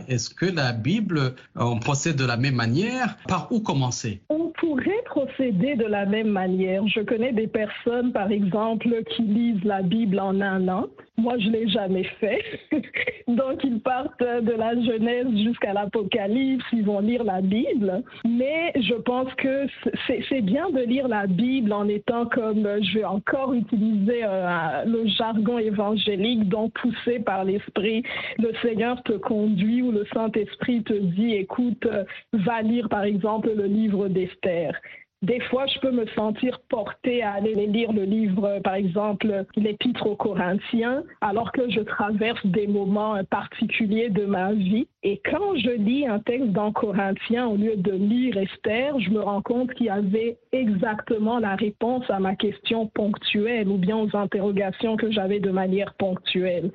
Est-ce 0.09 0.31
que 0.31 0.47
la 0.47 0.73
Bible, 0.73 1.35
on 1.55 1.79
procède 1.79 2.17
de 2.17 2.25
la 2.25 2.37
même 2.37 2.55
manière? 2.55 3.17
Par 3.29 3.51
où 3.53 3.61
commencer? 3.61 4.23
Pourrait 4.59 5.03
procéder 5.05 5.77
de 5.77 5.87
la 5.87 6.07
même 6.07 6.29
manière. 6.29 6.87
Je 6.89 7.01
connais 7.01 7.33
des 7.33 7.47
personnes, 7.47 8.13
par 8.13 8.31
exemple, 8.31 8.89
qui 9.11 9.23
lisent 9.23 9.65
la 9.65 9.83
Bible 9.83 10.19
en 10.21 10.41
un 10.41 10.69
an. 10.69 10.87
Moi, 11.17 11.39
je 11.39 11.47
ne 11.47 11.53
l'ai 11.53 11.69
jamais 11.69 12.05
fait. 12.21 12.43
Donc, 13.29 13.63
ils 13.63 13.81
partent 13.81 14.21
de 14.21 14.53
la 14.53 14.75
Genèse 14.75 15.31
jusqu'à 15.45 15.73
l'Apocalypse, 15.73 16.65
ils 16.73 16.85
vont 16.85 16.99
lire 17.01 17.23
la 17.23 17.41
Bible. 17.41 18.03
Mais 18.25 18.73
je 18.75 18.95
pense 18.95 19.33
que 19.35 19.67
c'est 20.09 20.41
bien 20.41 20.71
de 20.71 20.81
lire 20.81 21.07
la 21.07 21.27
Bible 21.27 21.73
en 21.73 21.89
étant 21.89 22.27
comme, 22.27 22.67
je 22.83 22.99
vais 22.99 23.05
encore 23.05 23.55
utiliser 23.55 24.25
euh, 24.25 24.85
le 24.87 25.07
jargon 25.07 25.59
évangélique, 25.59 26.49
donc 26.49 26.73
poussé 26.73 27.21
par 27.21 27.45
l'Esprit. 27.45 28.03
Le 28.39 28.53
Seigneur 28.63 29.01
te 29.05 29.13
conduit 29.13 29.83
ou 29.83 29.93
le 29.93 30.05
Saint-Esprit 30.13 30.83
te 30.83 30.95
dit, 30.95 31.35
écoute, 31.35 31.87
euh, 31.87 32.05
va 32.33 32.61
lire 32.63 32.89
par 32.89 33.05
exemple 33.05 33.53
le 33.57 33.67
livre 33.67 34.09
d'Esther 34.09 34.44
terre. 34.45 34.81
Des 35.25 35.41
fois, 35.41 35.65
je 35.67 35.79
peux 35.79 35.91
me 35.91 36.05
sentir 36.09 36.61
portée 36.69 37.23
à 37.23 37.33
aller 37.33 37.55
lire 37.67 37.91
le 37.95 38.03
livre, 38.03 38.61
par 38.63 38.75
exemple, 38.75 39.47
l'Épître 39.57 40.07
aux 40.07 40.17
Corinthiens, 40.17 41.03
alors 41.23 41.51
que 41.51 41.71
je 41.71 41.81
traverse 41.81 42.45
des 42.45 42.67
moments 42.67 43.17
particuliers 43.31 44.11
de 44.11 44.27
ma 44.27 44.53
vie. 44.53 44.87
Et 45.03 45.23
quand 45.25 45.57
je 45.57 45.71
lis 45.71 46.07
un 46.07 46.19
texte 46.19 46.51
dans 46.51 46.73
Corinthiens, 46.73 47.47
au 47.47 47.57
lieu 47.57 47.77
de 47.77 47.93
lire 47.93 48.37
Esther, 48.37 49.01
je 49.01 49.09
me 49.11 49.21
rends 49.21 49.41
compte 49.41 49.73
qu'il 49.73 49.87
y 49.87 49.91
avait 49.91 50.37
exactement 50.53 51.39
la 51.39 51.57
réponse 51.57 52.05
à 52.11 52.21
ma 52.21 52.37
question 52.37 52.87
ponctuelle 52.89 53.69
ou 53.69 53.79
bien 53.79 53.97
aux 53.97 54.15
interrogations 54.15 54.97
que 54.97 55.11
j'avais 55.11 55.41
de 55.41 55.51
manière 55.51 55.95
ponctuelle. 55.95 56.71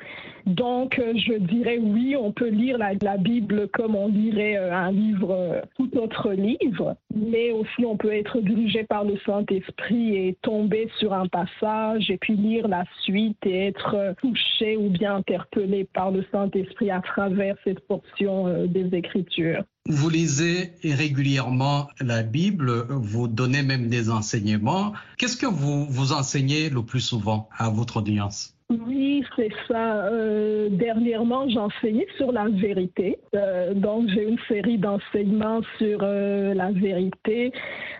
Donc, 0.47 0.99
je 0.99 1.33
dirais 1.37 1.77
oui, 1.79 2.15
on 2.15 2.31
peut 2.31 2.49
lire 2.49 2.79
la, 2.79 3.17
Bible 3.17 3.67
comme 3.73 3.95
on 3.95 4.07
lirait 4.07 4.57
euh, 4.57 4.73
un 4.73 4.91
livre, 4.91 5.31
euh, 5.31 5.61
tout 5.77 5.95
autre 5.97 6.31
livre, 6.31 6.95
mais 7.13 7.51
aussi 7.51 7.85
on 7.85 7.97
peut 7.97 8.13
être 8.13 8.38
dirigé 8.41 8.83
par 8.83 9.03
le 9.03 9.17
Saint-Esprit 9.25 10.15
et 10.15 10.37
tomber 10.41 10.89
sur 10.99 11.13
un 11.13 11.27
passage 11.27 12.09
et 12.09 12.17
puis 12.17 12.35
lire 12.35 12.67
la 12.67 12.83
suite 13.03 13.37
et 13.45 13.67
être 13.67 14.15
touché 14.21 14.77
ou 14.77 14.89
bien 14.89 15.15
interpellé 15.15 15.87
par 15.93 16.11
le 16.11 16.25
Saint-Esprit 16.31 16.91
à 16.91 17.01
travers 17.01 17.55
cette 17.63 17.79
portion 17.81 18.65
des 18.65 18.89
Écritures. 18.95 19.63
Vous 19.87 20.09
lisez 20.09 20.73
régulièrement 20.83 21.87
la 21.99 22.21
Bible, 22.23 22.85
vous 22.89 23.27
donnez 23.27 23.63
même 23.63 23.87
des 23.87 24.09
enseignements. 24.09 24.93
Qu'est-ce 25.17 25.37
que 25.37 25.47
vous 25.47 25.85
vous 25.85 26.11
enseignez 26.11 26.69
le 26.69 26.83
plus 26.83 27.01
souvent 27.01 27.49
à 27.57 27.69
votre 27.69 27.97
audience? 27.97 28.58
Oui, 28.71 29.23
c'est 29.35 29.49
ça. 29.67 30.05
Euh, 30.05 30.69
dernièrement, 30.69 31.49
j'enseignais 31.49 32.05
sur 32.17 32.31
la 32.31 32.45
vérité. 32.49 33.17
Euh, 33.35 33.73
donc, 33.73 34.09
j'ai 34.09 34.23
une 34.29 34.37
série 34.47 34.77
d'enseignements 34.77 35.61
sur 35.79 36.01
euh, 36.03 36.53
la 36.53 36.69
vérité 36.71 37.51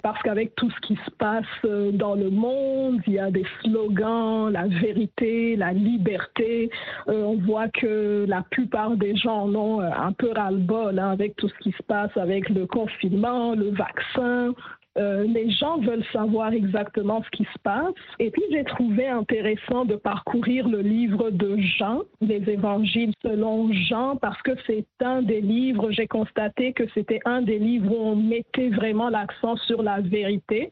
parce 0.04 0.22
qu'avec 0.22 0.54
tout 0.54 0.70
ce 0.70 0.80
qui 0.88 0.96
se 0.96 1.12
passe 1.18 1.46
dans 1.94 2.14
le 2.14 2.30
monde, 2.30 3.02
il 3.08 3.14
y 3.14 3.20
a 3.20 3.32
des 3.32 3.46
slogans, 3.64 4.50
la 4.52 4.68
vérité, 4.68 5.56
la 5.56 5.74
liberté. 5.74 6.70
on 7.08 7.38
voit 7.38 7.68
que 7.70 8.26
la 8.28 8.44
plupart 8.52 8.96
des 8.96 9.16
gens 9.16 9.46
en 9.46 9.56
ont 9.56 9.80
un 9.82 10.12
peu 10.14 10.32
ras-le-bol 10.32 11.00
hein, 11.00 11.10
avec 11.10 11.36
tout 11.36 11.50
ce 11.50 11.58
qui 11.64 11.72
se 11.72 11.84
passe 11.84 12.16
avec 12.16 12.48
le 12.50 12.68
confinement, 12.68 13.56
le 13.56 13.72
vaccin, 13.72 14.54
euh, 15.00 15.24
les 15.24 15.50
gens 15.50 15.79
veulent 15.79 16.06
savoir 16.12 16.53
exactement 16.53 17.24
ce 17.24 17.29
qui 17.32 17.44
se 17.44 17.60
passe. 17.63 17.94
Et 18.20 18.29
puis 18.32 18.44
j'ai 18.51 18.63
trouvé 18.65 19.08
intéressant 19.08 19.86
de 19.86 19.96
parcourir 19.96 20.68
le 20.68 20.82
livre 20.82 21.29
de 21.29 21.58
Jean, 21.77 22.01
les 22.22 22.50
évangiles 22.50 23.13
selon 23.22 23.72
Jean, 23.72 24.18
parce 24.18 24.41
que 24.41 24.51
c'est 24.68 24.86
un 25.01 25.22
des 25.22 25.41
livres, 25.41 25.91
j'ai 25.91 26.08
constaté 26.08 26.74
que 26.74 26.84
c'était 26.94 27.22
un 27.25 27.41
des 27.41 27.60
livres 27.60 27.91
où 27.91 28.01
on 28.01 28.15
mettait 28.15 28.70
vraiment 28.70 29.10
l'accent 29.10 29.56
sur 29.68 29.82
la 29.84 30.01
vérité 30.01 30.70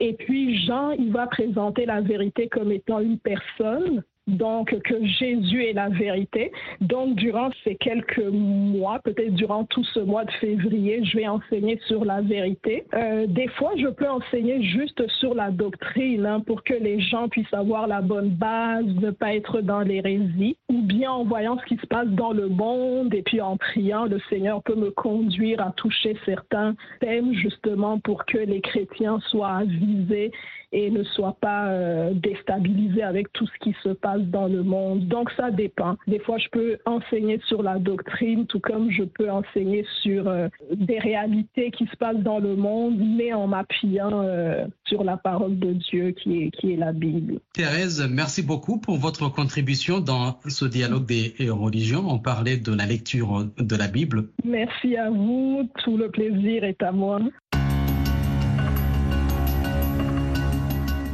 Et 0.00 0.14
puis 0.14 0.64
Jean, 0.66 0.90
il 0.90 1.10
va 1.12 1.26
présenter 1.26 1.86
la 1.86 2.00
vérité 2.00 2.48
comme 2.48 2.72
étant 2.72 3.00
une 3.00 3.18
personne 3.18 4.02
donc 4.26 4.76
que 4.82 5.04
Jésus 5.04 5.64
est 5.64 5.72
la 5.72 5.88
vérité. 5.88 6.52
Donc 6.80 7.16
durant 7.16 7.50
ces 7.64 7.74
quelques 7.76 8.24
mois, 8.30 9.00
peut-être 9.00 9.34
durant 9.34 9.64
tout 9.64 9.84
ce 9.84 10.00
mois 10.00 10.24
de 10.24 10.30
février, 10.32 11.04
je 11.04 11.18
vais 11.18 11.28
enseigner 11.28 11.80
sur 11.86 12.04
la 12.04 12.20
vérité. 12.20 12.84
Euh, 12.94 13.26
des 13.26 13.48
fois, 13.48 13.72
je 13.76 13.88
peux 13.88 14.08
enseigner 14.08 14.62
juste 14.62 15.06
sur 15.20 15.34
la 15.34 15.50
doctrine 15.50 16.26
hein, 16.26 16.40
pour 16.40 16.62
que 16.62 16.74
les 16.74 17.00
gens 17.00 17.28
puissent 17.28 17.52
avoir 17.52 17.86
la 17.86 18.00
bonne 18.00 18.30
base, 18.30 18.86
ne 18.86 19.10
pas 19.10 19.34
être 19.34 19.60
dans 19.60 19.80
l'hérésie, 19.80 20.56
ou 20.68 20.82
bien 20.82 21.10
en 21.10 21.24
voyant 21.24 21.58
ce 21.58 21.66
qui 21.66 21.76
se 21.76 21.86
passe 21.86 22.08
dans 22.08 22.32
le 22.32 22.48
monde 22.48 23.14
et 23.14 23.22
puis 23.22 23.40
en 23.40 23.56
priant, 23.56 24.04
le 24.04 24.20
Seigneur 24.30 24.62
peut 24.62 24.74
me 24.74 24.90
conduire 24.90 25.60
à 25.60 25.72
toucher 25.72 26.16
certains 26.24 26.74
thèmes 27.00 27.32
justement 27.34 27.98
pour 28.00 28.24
que 28.24 28.38
les 28.38 28.60
chrétiens 28.60 29.18
soient 29.30 29.56
avisés 29.56 30.30
et 30.72 30.90
ne 30.90 31.04
soit 31.04 31.36
pas 31.40 31.68
euh, 31.68 32.12
déstabilisé 32.14 33.02
avec 33.02 33.32
tout 33.32 33.46
ce 33.46 33.58
qui 33.60 33.76
se 33.82 33.90
passe 33.90 34.22
dans 34.22 34.48
le 34.48 34.62
monde. 34.62 35.06
Donc 35.06 35.30
ça 35.36 35.50
dépend. 35.50 35.96
Des 36.06 36.18
fois, 36.18 36.38
je 36.38 36.48
peux 36.48 36.78
enseigner 36.86 37.40
sur 37.46 37.62
la 37.62 37.78
doctrine, 37.78 38.46
tout 38.46 38.60
comme 38.60 38.90
je 38.90 39.04
peux 39.04 39.30
enseigner 39.30 39.84
sur 40.02 40.28
euh, 40.28 40.48
des 40.74 40.98
réalités 40.98 41.70
qui 41.70 41.86
se 41.86 41.96
passent 41.96 42.22
dans 42.22 42.38
le 42.38 42.56
monde, 42.56 42.98
mais 42.98 43.32
en 43.32 43.46
m'appuyant 43.46 44.22
euh, 44.24 44.66
sur 44.86 45.04
la 45.04 45.16
parole 45.16 45.58
de 45.58 45.72
Dieu 45.72 46.12
qui 46.12 46.44
est, 46.44 46.50
qui 46.50 46.72
est 46.72 46.76
la 46.76 46.92
Bible. 46.92 47.40
Thérèse, 47.52 48.06
merci 48.10 48.42
beaucoup 48.42 48.78
pour 48.78 48.96
votre 48.96 49.28
contribution 49.28 50.00
dans 50.00 50.38
ce 50.46 50.64
dialogue 50.64 51.06
des 51.06 51.34
religions. 51.50 52.04
On 52.08 52.18
parlait 52.18 52.56
de 52.56 52.74
la 52.74 52.86
lecture 52.86 53.46
de 53.58 53.76
la 53.76 53.88
Bible. 53.88 54.28
Merci 54.44 54.96
à 54.96 55.10
vous. 55.10 55.68
Tout 55.84 55.96
le 55.96 56.10
plaisir 56.10 56.64
est 56.64 56.82
à 56.82 56.92
moi. 56.92 57.20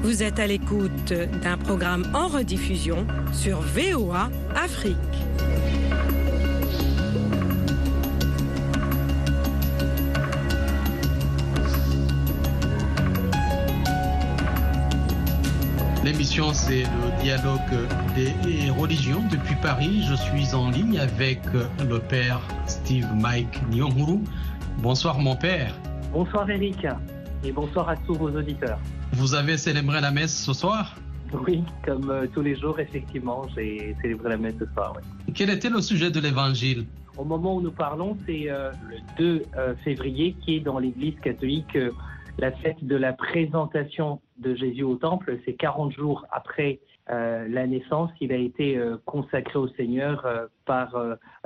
Vous 0.01 0.23
êtes 0.23 0.39
à 0.39 0.47
l'écoute 0.47 1.13
d'un 1.43 1.57
programme 1.57 2.05
en 2.15 2.29
rediffusion 2.29 3.05
sur 3.33 3.61
VOA 3.61 4.31
Afrique. 4.55 4.97
L'émission, 16.05 16.53
c'est 16.53 16.85
le 16.85 17.21
dialogue 17.21 17.59
des 18.15 18.71
religions. 18.71 19.23
Depuis 19.33 19.57
Paris, 19.57 20.05
je 20.09 20.15
suis 20.15 20.55
en 20.55 20.71
ligne 20.71 21.01
avec 21.01 21.41
le 21.53 21.99
père 21.99 22.41
Steve 22.67 23.09
Mike 23.17 23.61
Nyonguru. 23.73 24.21
Bonsoir, 24.79 25.19
mon 25.19 25.35
père. 25.35 25.75
Bonsoir, 26.13 26.49
Eric. 26.49 26.87
Et 27.45 27.51
bonsoir 27.51 27.89
à 27.89 27.97
tous 27.97 28.15
vos 28.15 28.31
auditeurs. 28.31 28.79
Vous 29.13 29.35
avez 29.35 29.57
célébré 29.57 30.01
la 30.01 30.11
messe 30.11 30.45
ce 30.45 30.53
soir? 30.53 30.97
Oui, 31.47 31.63
comme 31.85 32.11
euh, 32.11 32.27
tous 32.33 32.41
les 32.41 32.57
jours, 32.57 32.81
effectivement, 32.81 33.47
j'ai 33.55 33.95
célébré 34.01 34.31
la 34.31 34.37
messe 34.37 34.57
ce 34.59 34.67
soir. 34.67 34.95
Quel 35.35 35.51
était 35.51 35.69
le 35.69 35.81
sujet 35.81 36.11
de 36.11 36.21
l'évangile? 36.21 36.87
Au 37.17 37.25
moment 37.25 37.57
où 37.57 37.61
nous 37.61 37.73
parlons, 37.73 38.17
c'est 38.27 38.49
euh, 38.49 38.71
le 38.89 38.97
2 39.19 39.43
euh, 39.57 39.75
février 39.85 40.35
qui 40.41 40.57
est 40.57 40.61
dans 40.61 40.79
l'Église 40.79 41.19
catholique 41.21 41.77
la 42.39 42.53
fête 42.53 42.83
de 42.85 42.97
la 42.97 43.13
présentation 43.13 44.21
de 44.39 44.55
Jésus 44.55 44.85
au 44.85 44.95
temple. 44.95 45.39
C'est 45.45 45.55
40 45.55 45.93
jours 45.93 46.25
après 46.31 46.79
la 47.11 47.67
naissance. 47.67 48.11
Il 48.21 48.33
a 48.33 48.37
été 48.37 48.79
consacré 49.07 49.59
au 49.59 49.67
Seigneur 49.67 50.25
par 50.67 50.95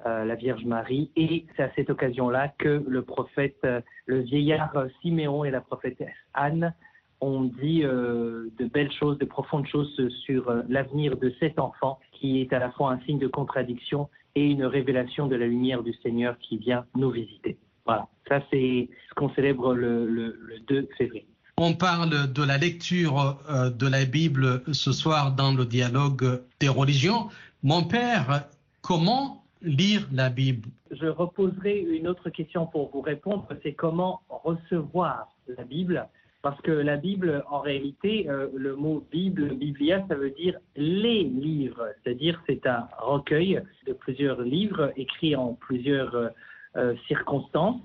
la 0.05 0.35
Vierge 0.35 0.67
Marie. 0.67 1.11
Et 1.17 1.47
c'est 1.57 1.63
à 1.63 1.71
cette 1.77 1.89
occasion-là 1.89 2.53
que 2.59 2.85
le 2.87 3.03
prophète, 3.03 3.67
le 4.05 4.21
vieillard 4.21 4.75
Siméon 5.01 5.45
et 5.45 5.51
la 5.51 5.63
prophétesse 5.63 6.13
Anne 6.35 6.75
on 7.23 7.45
dit 7.45 7.85
euh, 7.85 8.49
de 8.59 8.67
belles 8.67 8.93
choses, 8.93 9.17
de 9.19 9.25
profondes 9.25 9.67
choses 9.69 9.97
sur 10.25 10.49
euh, 10.49 10.63
l'avenir 10.69 11.17
de 11.17 11.33
cet 11.39 11.59
enfant 11.61 12.01
qui 12.11 12.41
est 12.41 12.53
à 12.53 12.59
la 12.59 12.73
fois 12.73 12.91
un 12.93 13.01
signe 13.07 13.21
de 13.21 13.29
contradiction 13.29 14.11
et 14.35 14.45
une 14.45 14.65
révélation 14.65 15.29
de 15.29 15.37
la 15.37 15.47
lumière 15.47 15.85
du 15.85 15.95
Seigneur 16.03 16.37
qui 16.41 16.59
vient 16.59 16.85
nous 16.97 17.11
visiter. 17.11 17.57
Voilà, 17.87 18.09
ça 18.29 18.43
c'est 18.51 18.89
ce 19.09 19.15
qu'on 19.15 19.33
célèbre 19.35 19.75
le, 19.75 20.37
2 20.67 20.89
février. 20.99 21.27
On 21.59 21.75
parle 21.75 22.33
de 22.33 22.43
la 22.43 22.59
lecture 22.59 23.39
euh, 23.49 23.71
de 23.71 23.87
la 23.87 24.05
Bible 24.05 24.63
ce 24.73 24.91
soir 24.91 25.33
dans 25.33 25.53
le 25.53 25.65
dialogue 25.65 26.43
des 26.59 26.69
religions. 26.69 27.29
Mon 27.63 27.85
père, 27.85 28.49
comment 28.81 29.45
lire 29.63 30.09
la 30.11 30.29
Bible? 30.29 30.69
Je 30.91 31.07
reposerai 31.07 31.79
une 31.79 32.09
autre 32.09 32.31
question 32.31 32.67
pour 32.67 32.91
vous 32.91 33.01
répondre, 33.01 33.47
c'est 33.63 33.75
comment 33.75 34.23
recevoir 34.29 35.29
la 35.47 35.63
Bible? 35.63 36.09
Parce 36.43 36.61
que 36.63 36.73
la 36.73 36.97
Bible, 36.97 37.45
en 37.49 37.61
réalité, 37.61 38.29
euh, 38.29 38.49
le 38.55 38.75
mot 38.75 39.07
Bible, 39.13 39.55
Biblia, 39.55 40.05
ça 40.09 40.17
veut 40.17 40.31
dire 40.31 40.59
les 40.77 41.23
livres. 41.23 41.87
C'est-à-dire 42.03 42.43
c'est 42.47 42.67
un 42.67 42.89
recueil 42.99 43.63
de 43.87 43.93
plusieurs 43.93 44.43
livres 44.43 44.93
écrits 44.97 45.37
en 45.37 45.55
plusieurs 45.55 46.15
euh, 46.15 46.29
euh, 46.77 46.95
circonstances. 47.07 47.81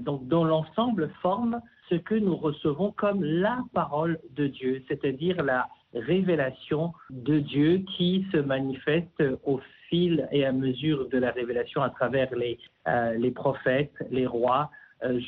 donc, 0.00 0.26
dont 0.26 0.44
l'ensemble 0.44 1.10
forme 1.22 1.60
ce 1.88 1.94
que 1.94 2.14
nous 2.14 2.36
recevons 2.36 2.90
comme 2.92 3.22
la 3.22 3.58
parole 3.72 4.18
de 4.36 4.46
Dieu, 4.46 4.82
c'est-à-dire 4.88 5.42
la 5.42 5.68
révélation 5.94 6.92
de 7.10 7.38
Dieu 7.38 7.82
qui 7.96 8.26
se 8.32 8.38
manifeste 8.38 9.22
au 9.44 9.60
fil 9.88 10.28
et 10.32 10.44
à 10.44 10.52
mesure 10.52 11.08
de 11.08 11.18
la 11.18 11.30
révélation 11.30 11.82
à 11.82 11.90
travers 11.90 12.30
les, 12.36 12.58
les 13.16 13.30
prophètes, 13.30 13.96
les 14.10 14.26
rois, 14.26 14.70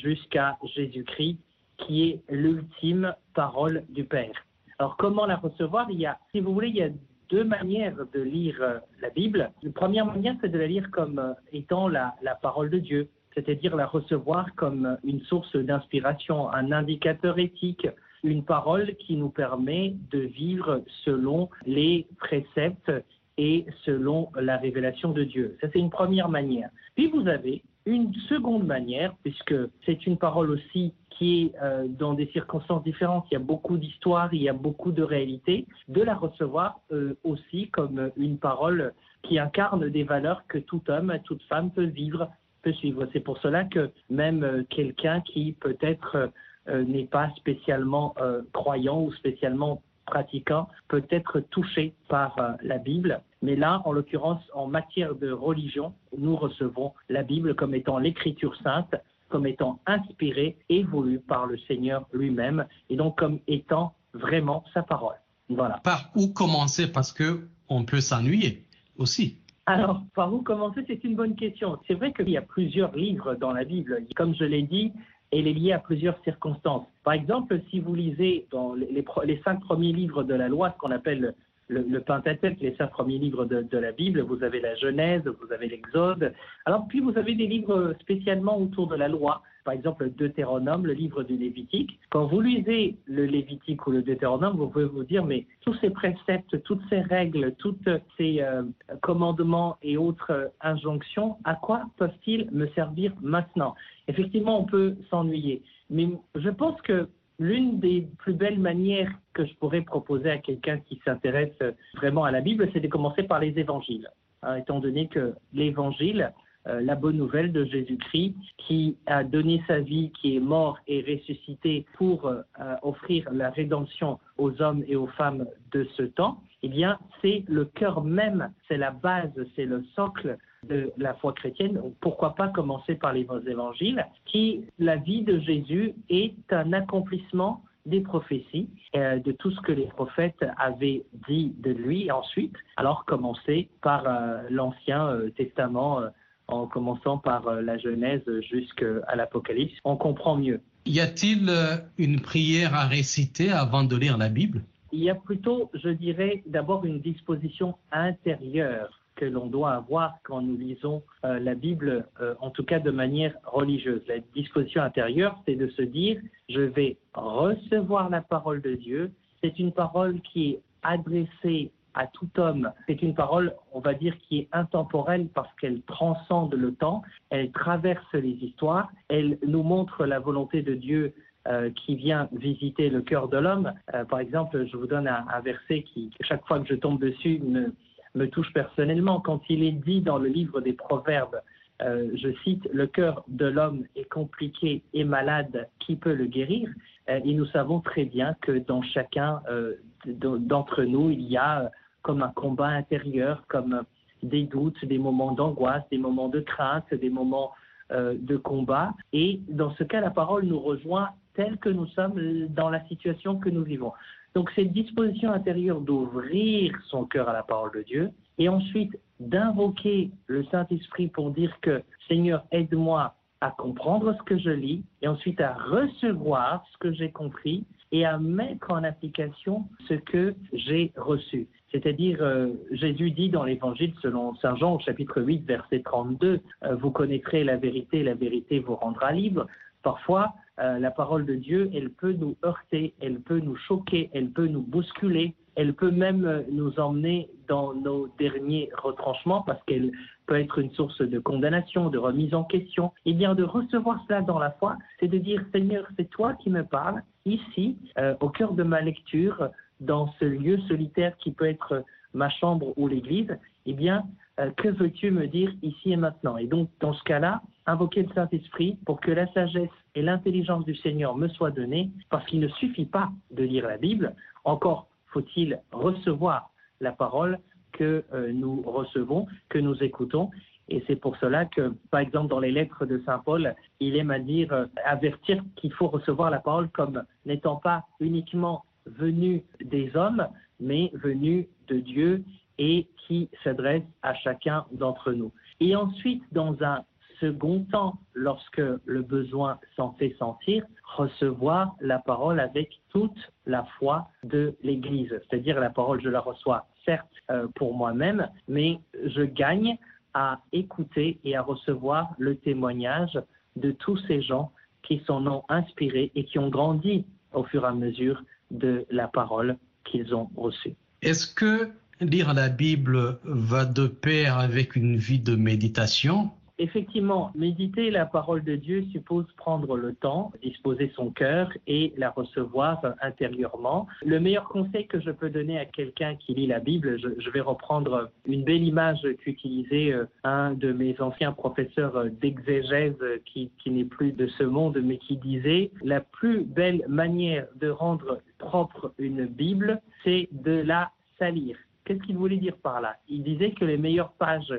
jusqu'à 0.03 0.57
Jésus-Christ 0.75 1.39
qui 1.85 2.09
est 2.09 2.21
l'ultime 2.29 3.13
parole 3.33 3.83
du 3.89 4.03
Père. 4.03 4.45
Alors 4.79 4.97
comment 4.97 5.25
la 5.25 5.37
recevoir? 5.37 5.89
Il 5.91 5.99
y 5.99 6.05
a, 6.05 6.17
si 6.31 6.39
vous 6.39 6.53
voulez, 6.53 6.69
il 6.69 6.75
y 6.75 6.83
a 6.83 6.89
deux 7.29 7.43
manières 7.43 7.95
de 8.13 8.21
lire 8.21 8.57
euh, 8.61 8.79
la 9.01 9.09
Bible. 9.09 9.51
La 9.61 9.71
première 9.71 10.05
manière, 10.05 10.35
c'est 10.41 10.49
de 10.49 10.57
la 10.59 10.67
lire 10.67 10.89
comme 10.91 11.19
euh, 11.19 11.33
étant 11.51 11.87
la, 11.87 12.15
la 12.21 12.35
parole 12.35 12.69
de 12.69 12.79
Dieu, 12.79 13.07
c'est-à-dire 13.33 13.75
la 13.75 13.85
recevoir 13.85 14.53
comme 14.55 14.97
une 15.03 15.21
source 15.21 15.55
d'inspiration, 15.55 16.51
un 16.51 16.71
indicateur 16.71 17.39
éthique, 17.39 17.87
une 18.23 18.43
parole 18.43 18.95
qui 18.95 19.15
nous 19.15 19.29
permet 19.29 19.95
de 20.11 20.19
vivre 20.19 20.83
selon 21.03 21.49
les 21.65 22.07
préceptes 22.17 22.91
et 23.37 23.65
selon 23.83 24.29
la 24.35 24.57
révélation 24.57 25.11
de 25.11 25.23
Dieu. 25.23 25.57
Ça, 25.59 25.67
c'est 25.73 25.79
une 25.79 25.89
première 25.89 26.29
manière. 26.29 26.69
Puis 26.95 27.07
vous 27.07 27.27
avez 27.27 27.63
une 27.85 28.13
seconde 28.29 28.65
manière, 28.65 29.13
puisque 29.23 29.55
c'est 29.85 30.05
une 30.07 30.17
parole 30.17 30.51
aussi 30.51 30.93
qui 31.17 31.43
est 31.43 31.61
euh, 31.61 31.85
dans 31.87 32.13
des 32.13 32.27
circonstances 32.27 32.83
différentes, 32.83 33.25
il 33.31 33.33
y 33.33 33.37
a 33.37 33.39
beaucoup 33.39 33.77
d'histoires, 33.77 34.33
il 34.33 34.41
y 34.41 34.49
a 34.49 34.53
beaucoup 34.53 34.91
de 34.91 35.03
réalités, 35.03 35.65
de 35.87 36.01
la 36.01 36.15
recevoir 36.15 36.79
euh, 36.91 37.15
aussi 37.23 37.69
comme 37.69 38.11
une 38.17 38.37
parole 38.37 38.93
qui 39.23 39.39
incarne 39.39 39.89
des 39.89 40.03
valeurs 40.03 40.43
que 40.47 40.57
tout 40.57 40.81
homme, 40.89 41.17
toute 41.23 41.41
femme 41.43 41.71
peut 41.71 41.85
vivre, 41.85 42.29
peut 42.61 42.73
suivre. 42.73 43.07
C'est 43.13 43.19
pour 43.19 43.37
cela 43.39 43.63
que 43.63 43.91
même 44.09 44.43
euh, 44.43 44.63
quelqu'un 44.69 45.21
qui 45.21 45.53
peut-être 45.53 46.31
n'est 46.65 47.03
pas 47.03 47.29
spécialement 47.35 48.15
croyant 48.53 49.01
ou 49.01 49.11
spécialement 49.11 49.81
pratiquant 50.05 50.69
peut 50.87 51.03
être 51.09 51.41
touché 51.41 51.93
par 52.07 52.37
la 52.61 52.77
Bible. 52.77 53.21
Mais 53.41 53.57
là, 53.57 53.81
en 53.83 53.91
l'occurrence, 53.91 54.41
en 54.53 54.67
matière 54.67 55.13
de 55.13 55.29
religion, 55.29 55.93
nous 56.17 56.37
recevons 56.37 56.93
la 57.09 57.23
Bible 57.23 57.53
comme 57.53 57.75
étant 57.75 57.97
l'écriture 57.97 58.55
sainte 58.63 58.95
comme 59.33 59.47
étant 59.47 59.79
inspiré 59.87 60.57
et 60.69 60.83
voulu 60.83 61.19
par 61.19 61.47
le 61.47 61.57
Seigneur 61.67 62.05
lui-même, 62.13 62.67
et 62.91 62.95
donc 62.95 63.17
comme 63.17 63.39
étant 63.47 63.95
vraiment 64.13 64.63
sa 64.75 64.83
parole. 64.83 65.15
Voilà. 65.49 65.81
Par 65.83 66.11
où 66.15 66.27
commencer? 66.27 66.85
Parce 66.91 67.11
que 67.11 67.47
on 67.67 67.83
peut 67.83 67.99
s'ennuyer 67.99 68.63
aussi. 68.99 69.39
Alors, 69.65 70.03
par 70.13 70.31
où 70.31 70.43
commencer? 70.43 70.83
C'est 70.85 71.03
une 71.03 71.15
bonne 71.15 71.35
question. 71.35 71.79
C'est 71.87 71.95
vrai 71.95 72.13
qu'il 72.13 72.29
y 72.29 72.37
a 72.37 72.43
plusieurs 72.43 72.95
livres 72.95 73.33
dans 73.33 73.53
la 73.53 73.63
Bible. 73.63 74.03
Comme 74.15 74.35
je 74.35 74.43
l'ai 74.43 74.61
dit, 74.61 74.93
elle 75.31 75.47
est 75.47 75.53
liée 75.53 75.71
à 75.71 75.79
plusieurs 75.79 76.21
circonstances. 76.23 76.85
Par 77.03 77.13
exemple, 77.13 77.59
si 77.71 77.79
vous 77.79 77.95
lisez 77.95 78.45
dans 78.51 78.75
les, 78.75 79.03
les 79.25 79.41
cinq 79.43 79.61
premiers 79.61 79.93
livres 79.93 80.23
de 80.23 80.35
la 80.35 80.47
loi, 80.47 80.69
ce 80.73 80.77
qu'on 80.77 80.91
appelle 80.91 81.33
le, 81.67 81.99
Pentateuque, 81.99 82.59
les 82.59 82.75
cinq 82.75 82.87
premiers 82.91 83.17
livres 83.17 83.45
de, 83.45 83.77
la 83.77 83.91
Bible, 83.91 84.21
vous 84.21 84.43
avez 84.43 84.59
la 84.59 84.75
Genèse, 84.75 85.23
vous 85.25 85.51
avez 85.51 85.67
l'Exode. 85.67 86.33
Alors 86.65 86.87
puis 86.87 86.99
vous 86.99 87.17
avez 87.17 87.35
des 87.35 87.47
livres 87.47 87.95
spécialement 88.01 88.59
autour 88.59 88.87
de 88.87 88.95
la 88.95 89.07
loi, 89.07 89.41
par 89.63 89.73
exemple 89.73 90.05
le 90.05 90.09
Deutéronome, 90.09 90.85
le 90.85 90.93
livre 90.93 91.23
du 91.23 91.37
Lévitique. 91.37 91.99
Quand 92.09 92.25
vous 92.25 92.41
lisez 92.41 92.97
le 93.05 93.25
Lévitique 93.25 93.85
ou 93.87 93.91
le 93.91 94.01
Deutéronome, 94.01 94.57
vous 94.57 94.67
pouvez 94.67 94.85
vous 94.85 95.03
dire 95.03 95.25
mais 95.25 95.45
tous 95.61 95.73
ces 95.75 95.89
préceptes, 95.89 96.61
toutes 96.63 96.81
ces 96.89 97.01
règles, 97.01 97.53
tous 97.57 97.75
ces 98.17 98.41
euh, 98.41 98.63
commandements 99.01 99.77
et 99.81 99.97
autres 99.97 100.51
injonctions, 100.61 101.37
à 101.45 101.55
quoi 101.55 101.83
peuvent-ils 101.97 102.49
me 102.51 102.67
servir 102.69 103.13
maintenant? 103.21 103.75
Effectivement, 104.07 104.59
on 104.59 104.65
peut 104.65 104.95
s'ennuyer, 105.09 105.63
mais 105.89 106.09
je 106.35 106.49
pense 106.49 106.79
que 106.81 107.07
L'une 107.39 107.79
des 107.79 108.07
plus 108.19 108.33
belles 108.33 108.59
manières 108.59 109.11
que 109.33 109.45
je 109.45 109.53
pourrais 109.55 109.81
proposer 109.81 110.29
à 110.29 110.37
quelqu'un 110.37 110.79
qui 110.79 111.01
s'intéresse 111.03 111.57
vraiment 111.95 112.23
à 112.23 112.31
la 112.31 112.41
Bible, 112.41 112.69
c'est 112.73 112.79
de 112.79 112.87
commencer 112.87 113.23
par 113.23 113.39
les 113.39 113.57
évangiles. 113.57 114.09
Hein, 114.43 114.57
étant 114.57 114.79
donné 114.79 115.07
que 115.07 115.33
l'évangile 115.53 116.33
euh, 116.67 116.79
la 116.79 116.95
bonne 116.95 117.17
nouvelle 117.17 117.51
de 117.51 117.65
Jésus-Christ 117.65 118.35
qui 118.57 118.97
a 119.05 119.25
donné 119.25 119.61
sa 119.67 119.79
vie, 119.79 120.11
qui 120.21 120.37
est 120.37 120.39
mort 120.39 120.79
et 120.87 121.01
ressuscité 121.01 121.85
pour 121.93 122.25
euh, 122.25 122.41
offrir 122.83 123.29
la 123.33 123.49
rédemption 123.49 124.17
aux 124.37 124.61
hommes 124.61 124.83
et 124.87 124.95
aux 124.95 125.07
femmes 125.07 125.45
de 125.73 125.85
ce 125.97 126.03
temps, 126.03 126.41
eh 126.61 126.69
bien, 126.69 126.97
c'est 127.21 127.43
le 127.47 127.65
cœur 127.65 128.01
même, 128.01 128.49
c'est 128.69 128.77
la 128.77 128.91
base, 128.91 129.31
c'est 129.57 129.65
le 129.65 129.83
socle 129.93 130.37
de 130.67 130.91
la 130.97 131.13
foi 131.15 131.33
chrétienne. 131.33 131.79
Pourquoi 131.99 132.35
pas 132.35 132.47
commencer 132.49 132.95
par 132.95 133.13
les 133.13 133.27
évangiles, 133.47 134.05
qui, 134.25 134.65
la 134.79 134.95
vie 134.95 135.23
de 135.23 135.39
Jésus 135.39 135.93
est 136.09 136.35
un 136.51 136.73
accomplissement 136.73 137.63
des 137.85 138.01
prophéties, 138.01 138.69
euh, 138.95 139.19
de 139.19 139.31
tout 139.31 139.51
ce 139.51 139.59
que 139.61 139.71
les 139.71 139.87
prophètes 139.87 140.45
avaient 140.57 141.03
dit 141.27 141.53
de 141.59 141.71
lui 141.71 142.09
ensuite. 142.11 142.55
Alors 142.77 143.05
commencer 143.05 143.67
par 143.81 144.07
euh, 144.07 144.43
l'Ancien 144.49 145.07
euh, 145.07 145.29
Testament, 145.31 146.01
en 146.47 146.67
commençant 146.67 147.17
par 147.17 147.61
la 147.61 147.77
Genèse 147.77 148.21
jusqu'à 148.41 149.15
l'Apocalypse, 149.15 149.73
on 149.85 149.95
comprend 149.95 150.35
mieux. 150.35 150.61
Y 150.85 150.99
a-t-il 150.99 151.49
une 151.97 152.19
prière 152.19 152.75
à 152.75 152.85
réciter 152.85 153.49
avant 153.49 153.83
de 153.83 153.95
lire 153.95 154.17
la 154.17 154.27
Bible? 154.27 154.61
Il 154.91 154.99
y 154.99 155.09
a 155.09 155.15
plutôt, 155.15 155.71
je 155.73 155.89
dirais, 155.89 156.43
d'abord 156.45 156.85
une 156.85 156.99
disposition 156.99 157.75
intérieure 157.91 159.02
que 159.15 159.25
l'on 159.25 159.47
doit 159.47 159.71
avoir 159.71 160.15
quand 160.23 160.41
nous 160.41 160.57
lisons 160.57 161.03
euh, 161.25 161.39
la 161.39 161.55
Bible, 161.55 162.05
euh, 162.21 162.35
en 162.39 162.49
tout 162.49 162.63
cas 162.63 162.79
de 162.79 162.91
manière 162.91 163.33
religieuse. 163.45 164.01
La 164.07 164.19
disposition 164.33 164.81
intérieure, 164.81 165.37
c'est 165.45 165.55
de 165.55 165.67
se 165.69 165.81
dire, 165.81 166.19
je 166.49 166.61
vais 166.61 166.97
recevoir 167.13 168.09
la 168.09 168.21
parole 168.21 168.61
de 168.61 168.75
Dieu. 168.75 169.11
C'est 169.41 169.59
une 169.59 169.71
parole 169.71 170.19
qui 170.21 170.51
est 170.51 170.59
adressée 170.83 171.71
à 171.93 172.07
tout 172.07 172.29
homme. 172.37 172.71
C'est 172.87 173.01
une 173.03 173.13
parole, 173.13 173.53
on 173.71 173.79
va 173.79 173.93
dire, 173.93 174.17
qui 174.27 174.39
est 174.39 174.47
intemporelle 174.51 175.27
parce 175.33 175.53
qu'elle 175.61 175.81
transcende 175.83 176.55
le 176.55 176.73
temps, 176.73 177.03
elle 177.29 177.51
traverse 177.51 178.13
les 178.13 178.37
histoires, 178.41 178.91
elle 179.09 179.37
nous 179.45 179.61
montre 179.61 180.05
la 180.05 180.19
volonté 180.19 180.63
de 180.63 180.73
Dieu 180.73 181.13
euh, 181.47 181.69
qui 181.71 181.95
vient 181.95 182.29
visiter 182.31 182.89
le 182.89 183.01
cœur 183.01 183.27
de 183.27 183.37
l'homme. 183.37 183.73
Par 184.09 184.19
exemple, 184.19 184.65
je 184.65 184.75
vous 184.75 184.87
donne 184.87 185.07
un 185.07 185.39
verset 185.41 185.83
qui, 185.83 186.09
chaque 186.21 186.45
fois 186.47 186.59
que 186.59 186.67
je 186.67 186.75
tombe 186.75 186.99
dessus, 186.99 187.39
me, 187.39 187.73
me 188.15 188.27
touche 188.27 188.51
personnellement. 188.53 189.19
Quand 189.19 189.41
il 189.49 189.63
est 189.63 189.71
dit 189.71 190.01
dans 190.01 190.17
le 190.17 190.29
livre 190.29 190.61
des 190.61 190.73
Proverbes, 190.73 191.41
euh, 191.81 192.11
je 192.15 192.29
cite, 192.43 192.67
le 192.71 192.87
cœur 192.87 193.23
de 193.27 193.45
l'homme 193.45 193.85
est 193.95 194.07
compliqué 194.09 194.83
et 194.93 195.03
malade, 195.03 195.67
qui 195.79 195.95
peut 195.95 196.13
le 196.13 196.25
guérir? 196.25 196.69
Euh, 197.09 197.19
Et 197.25 197.33
nous 197.33 197.45
savons 197.47 197.79
très 197.79 198.05
bien 198.05 198.35
que 198.41 198.51
dans 198.51 198.81
chacun 198.81 199.41
euh, 199.49 199.73
d'entre 200.05 200.83
nous, 200.83 201.09
il 201.09 201.23
y 201.23 201.37
a 201.37 201.71
comme 202.01 202.21
un 202.21 202.29
combat 202.29 202.67
intérieur, 202.67 203.43
comme 203.47 203.83
des 204.21 204.43
doutes, 204.43 204.83
des 204.85 204.97
moments 204.97 205.31
d'angoisse, 205.31 205.83
des 205.89 205.97
moments 205.97 206.29
de 206.29 206.41
crainte, 206.41 206.93
des 206.93 207.09
moments 207.09 207.51
de 207.91 208.37
combat. 208.37 208.93
Et 209.11 209.39
dans 209.47 209.71
ce 209.75 209.83
cas, 209.83 210.01
la 210.01 210.09
parole 210.09 210.45
nous 210.45 210.59
rejoint 210.59 211.09
tel 211.35 211.57
que 211.57 211.69
nous 211.69 211.87
sommes 211.87 212.47
dans 212.49 212.69
la 212.69 212.85
situation 212.87 213.37
que 213.37 213.49
nous 213.49 213.63
vivons. 213.63 213.91
Donc 214.35 214.51
cette 214.55 214.73
disposition 214.73 215.31
intérieure 215.31 215.81
d'ouvrir 215.81 216.73
son 216.87 217.05
cœur 217.05 217.29
à 217.29 217.33
la 217.33 217.43
parole 217.43 217.71
de 217.75 217.83
Dieu 217.83 218.11
et 218.37 218.49
ensuite 218.49 218.97
d'invoquer 219.19 220.11
le 220.27 220.43
Saint-Esprit 220.45 221.07
pour 221.07 221.31
dire 221.31 221.55
que 221.61 221.83
Seigneur, 222.07 222.43
aide-moi 222.51 223.15
à 223.41 223.51
comprendre 223.51 224.15
ce 224.17 224.23
que 224.23 224.37
je 224.37 224.49
lis 224.49 224.83
et 225.01 225.07
ensuite 225.07 225.39
à 225.41 225.53
recevoir 225.53 226.65
ce 226.71 226.77
que 226.77 226.93
j'ai 226.93 227.11
compris 227.11 227.65
et 227.91 228.05
à 228.05 228.17
mettre 228.17 228.71
en 228.71 228.83
application 228.83 229.65
ce 229.87 229.93
que 229.93 230.33
j'ai 230.51 230.91
reçu. 230.95 231.47
C'est-à-dire, 231.71 232.17
euh, 232.21 232.49
Jésus 232.71 233.11
dit 233.11 233.29
dans 233.29 233.43
l'Évangile 233.43 233.93
selon 234.01 234.35
Saint 234.35 234.55
Jean 234.55 234.75
au 234.75 234.79
chapitre 234.79 235.21
8, 235.21 235.45
verset 235.45 235.81
32, 235.83 236.39
euh, 236.63 236.75
Vous 236.75 236.91
connaîtrez 236.91 237.43
la 237.43 237.57
vérité, 237.57 238.03
la 238.03 238.13
vérité 238.13 238.59
vous 238.59 238.75
rendra 238.75 239.11
libre. 239.11 239.47
Parfois, 239.83 240.33
euh, 240.59 240.79
la 240.79 240.91
parole 240.91 241.25
de 241.25 241.35
Dieu, 241.35 241.69
elle 241.73 241.89
peut 241.89 242.13
nous 242.13 242.35
heurter, 242.43 242.93
elle 243.01 243.19
peut 243.19 243.39
nous 243.39 243.55
choquer, 243.55 244.09
elle 244.13 244.29
peut 244.29 244.47
nous 244.47 244.61
bousculer, 244.61 245.35
elle 245.55 245.73
peut 245.73 245.91
même 245.91 246.25
euh, 246.25 246.41
nous 246.51 246.79
emmener 246.79 247.29
dans 247.47 247.73
nos 247.73 248.07
derniers 248.17 248.69
retranchements 248.77 249.41
parce 249.41 249.61
qu'elle 249.65 249.91
peut 250.25 250.39
être 250.39 250.59
une 250.59 250.71
source 250.71 251.01
de 251.01 251.19
condamnation, 251.19 251.89
de 251.89 251.97
remise 251.97 252.33
en 252.33 252.43
question. 252.43 252.91
Et 253.05 253.13
bien 253.13 253.35
de 253.35 253.43
recevoir 253.43 254.03
cela 254.07 254.21
dans 254.21 254.39
la 254.39 254.51
foi, 254.51 254.77
c'est 254.99 255.07
de 255.07 255.17
dire 255.17 255.43
Seigneur, 255.51 255.85
c'est 255.97 256.09
toi 256.09 256.33
qui 256.35 256.49
me 256.49 256.63
parles 256.63 257.01
ici, 257.25 257.77
euh, 257.97 258.15
au 258.21 258.29
cœur 258.29 258.53
de 258.53 258.63
ma 258.63 258.81
lecture, 258.81 259.49
dans 259.79 260.07
ce 260.19 260.25
lieu 260.25 260.59
solitaire 260.67 261.17
qui 261.17 261.31
peut 261.31 261.47
être 261.47 261.83
ma 262.13 262.29
chambre 262.29 262.73
ou 262.77 262.87
l'église. 262.87 263.37
Eh 263.65 263.73
bien, 263.73 264.05
euh, 264.39 264.49
que 264.57 264.67
veux-tu 264.67 265.11
me 265.11 265.27
dire 265.27 265.53
ici 265.61 265.91
et 265.91 265.97
maintenant? 265.97 266.37
Et 266.37 266.47
donc, 266.47 266.69
dans 266.79 266.93
ce 266.93 267.03
cas-là, 267.03 267.41
invoquer 267.65 268.03
le 268.03 268.13
Saint-Esprit 268.13 268.77
pour 268.85 268.99
que 268.99 269.11
la 269.11 269.31
sagesse 269.33 269.69
et 269.95 270.01
l'intelligence 270.01 270.65
du 270.65 270.75
Seigneur 270.75 271.15
me 271.15 271.27
soient 271.29 271.51
données, 271.51 271.89
parce 272.09 272.25
qu'il 272.25 272.39
ne 272.39 272.47
suffit 272.47 272.85
pas 272.85 273.09
de 273.31 273.43
lire 273.43 273.67
la 273.67 273.77
Bible, 273.77 274.15
encore 274.43 274.87
faut-il 275.07 275.59
recevoir 275.71 276.49
la 276.81 276.91
parole 276.91 277.39
que 277.71 278.03
euh, 278.13 278.31
nous 278.33 278.61
recevons, 278.63 279.27
que 279.49 279.59
nous 279.59 279.81
écoutons. 279.83 280.29
Et 280.69 280.83
c'est 280.87 280.95
pour 280.95 281.17
cela 281.17 281.45
que, 281.45 281.73
par 281.91 281.99
exemple, 281.99 282.29
dans 282.29 282.39
les 282.39 282.51
lettres 282.51 282.85
de 282.85 283.01
Saint 283.05 283.19
Paul, 283.19 283.55
il 283.79 283.95
aime 283.95 284.11
à 284.11 284.19
dire, 284.19 284.51
euh, 284.51 284.65
avertir 284.85 285.43
qu'il 285.55 285.73
faut 285.73 285.87
recevoir 285.87 286.31
la 286.31 286.39
parole 286.39 286.69
comme 286.69 287.03
n'étant 287.25 287.57
pas 287.57 287.85
uniquement 287.99 288.65
venu 288.85 289.43
des 289.63 289.95
hommes, 289.95 290.27
mais 290.59 290.91
venu 290.93 291.47
de 291.67 291.79
Dieu 291.79 292.23
et 292.57 292.87
qui 292.97 293.29
s'adresse 293.43 293.83
à 294.01 294.13
chacun 294.13 294.65
d'entre 294.71 295.11
nous. 295.11 295.31
Et 295.59 295.75
ensuite, 295.75 296.23
dans 296.31 296.55
un 296.61 296.83
second 297.19 297.65
temps, 297.71 297.99
lorsque 298.13 298.61
le 298.85 299.01
besoin 299.01 299.59
s'en 299.75 299.93
fait 299.93 300.15
sentir, 300.19 300.65
recevoir 300.83 301.75
la 301.79 301.99
parole 301.99 302.39
avec 302.39 302.81
toute 302.89 303.17
la 303.45 303.63
foi 303.77 304.09
de 304.23 304.55
l'Église. 304.61 305.09
C'est-à-dire 305.09 305.59
la 305.59 305.69
parole, 305.69 306.01
je 306.01 306.09
la 306.09 306.19
reçois 306.19 306.67
certes 306.85 307.07
euh, 307.31 307.47
pour 307.55 307.75
moi-même, 307.75 308.29
mais 308.47 308.79
je 309.05 309.21
gagne 309.21 309.77
à 310.13 310.39
écouter 310.51 311.19
et 311.23 311.35
à 311.35 311.41
recevoir 311.41 312.13
le 312.17 312.35
témoignage 312.35 313.19
de 313.55 313.71
tous 313.71 313.97
ces 314.07 314.21
gens 314.21 314.51
qui 314.83 315.01
s'en 315.07 315.25
ont 315.27 315.43
inspirés 315.49 316.11
et 316.15 316.25
qui 316.25 316.39
ont 316.39 316.49
grandi 316.49 317.05
au 317.31 317.43
fur 317.43 317.63
et 317.63 317.67
à 317.67 317.73
mesure 317.73 318.21
de 318.51 318.85
la 318.89 319.07
parole 319.07 319.57
qu'ils 319.85 320.13
ont 320.13 320.29
reçue. 320.35 320.75
Est-ce 321.01 321.33
que 321.33 321.71
lire 322.03 322.33
la 322.33 322.49
Bible 322.49 323.19
va 323.23 323.65
de 323.65 323.87
pair 323.87 324.37
avec 324.37 324.75
une 324.75 324.97
vie 324.97 325.19
de 325.19 325.35
méditation 325.35 326.31
Effectivement, 326.59 327.31
méditer 327.33 327.89
la 327.89 328.05
parole 328.05 328.43
de 328.43 328.55
Dieu 328.55 328.85
suppose 328.91 329.25
prendre 329.37 329.75
le 329.75 329.95
temps, 329.95 330.31
disposer 330.43 330.91
son 330.95 331.09
cœur 331.09 331.51
et 331.65 331.93
la 331.97 332.11
recevoir 332.11 332.79
intérieurement. 333.01 333.87
Le 334.05 334.19
meilleur 334.19 334.47
conseil 334.47 334.85
que 334.85 335.01
je 335.01 335.09
peux 335.09 335.31
donner 335.31 335.57
à 335.57 335.65
quelqu'un 335.65 336.15
qui 336.15 336.35
lit 336.35 336.45
la 336.45 336.59
Bible, 336.59 336.99
je, 336.99 337.29
vais 337.31 337.41
reprendre 337.41 338.11
une 338.27 338.43
belle 338.43 338.63
image 338.63 339.01
qu'utilisait 339.23 339.91
euh, 339.91 340.05
un 340.23 340.53
de 340.53 340.71
mes 340.71 340.95
anciens 341.01 341.31
professeurs 341.31 341.97
euh, 341.97 342.09
d'exégèse 342.09 342.93
euh, 343.01 343.17
qui 343.25 343.49
n'est 343.65 343.83
plus 343.83 344.11
de 344.11 344.27
ce 344.27 344.43
monde, 344.43 344.79
mais 344.83 344.99
qui 344.99 345.17
disait 345.17 345.71
la 345.81 346.01
plus 346.01 346.43
belle 346.43 346.85
manière 346.87 347.47
de 347.55 347.69
rendre 347.69 348.19
propre 348.37 348.93
une 348.99 349.25
Bible, 349.25 349.81
c'est 350.03 350.29
de 350.31 350.61
la 350.61 350.91
salir. 351.17 351.57
Qu'est-ce 351.85 352.01
qu'il 352.03 352.17
voulait 352.17 352.37
dire 352.37 352.57
par 352.57 352.81
là? 352.81 352.95
Il 353.09 353.23
disait 353.23 353.51
que 353.51 353.65
les 353.65 353.77
meilleures 353.77 354.13
pages 354.13 354.53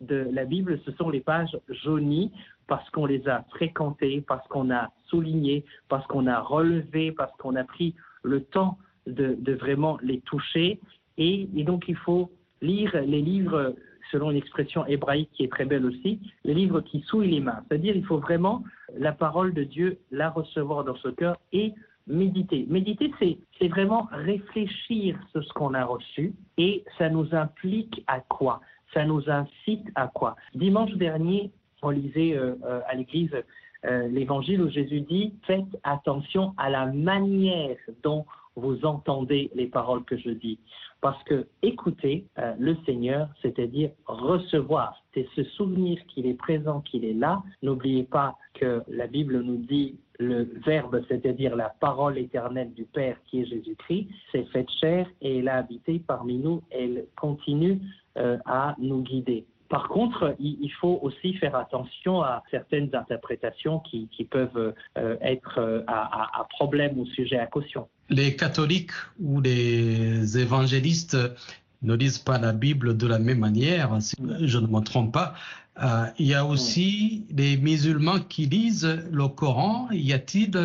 de 0.00 0.28
la 0.32 0.44
Bible, 0.44 0.80
ce 0.84 0.92
sont 0.92 1.10
les 1.10 1.20
pages 1.20 1.56
jaunies 1.68 2.32
parce 2.66 2.88
qu'on 2.90 3.06
les 3.06 3.26
a 3.28 3.44
fréquentées, 3.50 4.22
parce 4.26 4.46
qu'on 4.48 4.70
a 4.70 4.90
souligné, 5.06 5.64
parce 5.88 6.06
qu'on 6.06 6.26
a 6.26 6.40
relevé, 6.40 7.12
parce 7.12 7.34
qu'on 7.36 7.56
a 7.56 7.64
pris 7.64 7.94
le 8.22 8.42
temps 8.42 8.78
de, 9.06 9.52
vraiment 9.52 9.98
les 10.02 10.20
toucher. 10.20 10.80
Et, 11.18 11.48
et, 11.54 11.64
donc 11.64 11.84
il 11.88 11.96
faut 11.96 12.30
lire 12.62 12.92
les 13.06 13.22
livres, 13.22 13.74
selon 14.10 14.30
une 14.30 14.36
expression 14.36 14.86
hébraïque 14.86 15.30
qui 15.32 15.44
est 15.44 15.52
très 15.52 15.64
belle 15.64 15.84
aussi, 15.84 16.20
les 16.44 16.54
livres 16.54 16.80
qui 16.80 17.00
souillent 17.02 17.30
les 17.30 17.40
mains. 17.40 17.62
C'est-à-dire 17.68 17.94
il 17.94 18.04
faut 18.04 18.18
vraiment 18.18 18.64
la 18.96 19.12
parole 19.12 19.52
de 19.54 19.64
Dieu, 19.64 19.98
la 20.10 20.30
recevoir 20.30 20.84
dans 20.84 20.96
ce 20.96 21.08
cœur 21.08 21.36
et 21.52 21.72
méditer. 22.06 22.66
Méditer, 22.68 23.10
c'est 23.58 23.68
vraiment 23.68 24.08
réfléchir 24.12 25.18
sur 25.32 25.44
ce 25.44 25.52
qu'on 25.54 25.74
a 25.74 25.84
reçu 25.84 26.34
et 26.58 26.84
ça 26.98 27.08
nous 27.08 27.34
implique 27.34 28.02
à 28.06 28.20
quoi? 28.20 28.60
Ça 28.92 29.04
nous 29.04 29.28
incite 29.28 29.86
à 29.94 30.08
quoi? 30.08 30.36
Dimanche 30.54 30.92
dernier, 30.94 31.50
on 31.82 31.90
lisait 31.90 32.36
euh, 32.36 32.54
euh, 32.64 32.80
à 32.86 32.94
l'église 32.94 33.34
euh, 33.84 34.08
l'évangile 34.08 34.62
où 34.62 34.70
Jésus 34.70 35.00
dit 35.02 35.34
Faites 35.46 35.64
attention 35.82 36.54
à 36.56 36.70
la 36.70 36.86
manière 36.86 37.76
dont 38.02 38.24
vous 38.56 38.84
entendez 38.86 39.50
les 39.54 39.66
paroles 39.66 40.04
que 40.04 40.16
je 40.16 40.30
dis. 40.30 40.58
Parce 41.04 41.22
que 41.24 41.46
écouter 41.60 42.24
le 42.58 42.74
Seigneur, 42.86 43.28
c'est-à-dire 43.42 43.90
recevoir, 44.06 45.04
c'est 45.12 45.28
se 45.36 45.44
souvenir 45.44 45.98
qu'il 46.06 46.24
est 46.26 46.32
présent, 46.32 46.80
qu'il 46.80 47.04
est 47.04 47.12
là. 47.12 47.42
N'oubliez 47.62 48.04
pas 48.04 48.38
que 48.54 48.82
la 48.88 49.06
Bible 49.06 49.42
nous 49.42 49.58
dit 49.58 49.98
le 50.18 50.44
Verbe, 50.64 51.02
c'est-à-dire 51.08 51.56
la 51.56 51.74
parole 51.78 52.16
éternelle 52.16 52.72
du 52.72 52.84
Père 52.84 53.18
qui 53.26 53.42
est 53.42 53.44
Jésus-Christ, 53.44 54.08
s'est 54.32 54.46
faite 54.52 54.70
chair 54.80 55.06
et 55.20 55.40
elle 55.40 55.48
a 55.48 55.56
habité 55.56 56.00
parmi 56.06 56.38
nous. 56.38 56.62
Elle 56.70 57.04
continue 57.20 57.82
euh, 58.16 58.38
à 58.46 58.74
nous 58.78 59.02
guider. 59.02 59.44
Par 59.68 59.88
contre, 59.88 60.36
il, 60.38 60.70
faut 60.80 61.00
aussi 61.02 61.34
faire 61.34 61.54
attention 61.54 62.22
à 62.22 62.42
certaines 62.50 62.94
interprétations 62.94 63.80
qui, 63.80 64.08
peuvent 64.30 64.72
euh, 64.96 65.16
être 65.20 65.58
euh, 65.58 65.82
à, 65.86 66.40
à, 66.40 66.44
problème 66.44 66.98
au 66.98 67.04
sujet 67.06 67.38
à 67.38 67.46
caution. 67.46 67.88
Les 68.10 68.36
catholiques 68.36 68.92
ou 69.20 69.40
les 69.40 70.38
évangélistes 70.38 71.16
ne 71.82 71.94
lisent 71.94 72.18
pas 72.18 72.38
la 72.38 72.52
Bible 72.52 72.96
de 72.96 73.06
la 73.06 73.18
même 73.18 73.38
manière, 73.38 73.96
si 74.00 74.16
je 74.40 74.58
ne 74.58 74.66
me 74.66 74.80
trompe 74.80 75.12
pas. 75.12 75.34
Euh, 75.82 76.06
il 76.18 76.26
y 76.26 76.34
a 76.34 76.44
aussi 76.44 77.26
des 77.30 77.56
musulmans 77.56 78.20
qui 78.20 78.46
lisent 78.46 79.04
le 79.10 79.28
Coran. 79.28 79.88
Y 79.90 80.12
a-t-il 80.12 80.56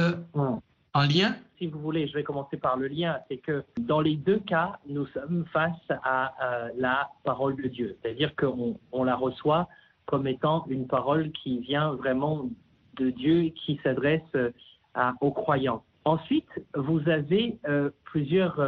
un 0.93 1.07
lien? 1.07 1.35
Si 1.57 1.67
vous 1.67 1.79
voulez, 1.79 2.07
je 2.07 2.13
vais 2.13 2.23
commencer 2.23 2.55
par 2.55 2.77
le 2.77 2.87
lien, 2.87 3.17
c'est 3.27 3.37
que 3.37 3.65
dans 3.81 3.99
les 3.99 4.15
deux 4.15 4.39
cas, 4.39 4.79
nous 4.87 5.05
sommes 5.07 5.45
face 5.51 5.73
à 6.03 6.33
euh, 6.41 6.69
la 6.77 7.09
parole 7.25 7.57
de 7.57 7.67
Dieu. 7.67 7.97
C'est-à-dire 8.01 8.33
qu'on 8.35 8.79
on 8.93 9.03
la 9.03 9.15
reçoit 9.15 9.67
comme 10.05 10.25
étant 10.25 10.65
une 10.69 10.87
parole 10.87 11.31
qui 11.31 11.59
vient 11.59 11.93
vraiment 11.93 12.49
de 12.95 13.09
Dieu, 13.09 13.51
qui 13.65 13.79
s'adresse 13.83 14.21
euh, 14.35 14.51
aux 15.19 15.31
croyants. 15.31 15.83
Ensuite, 16.05 16.49
vous 16.75 17.07
avez 17.09 17.57
plusieurs 18.03 18.59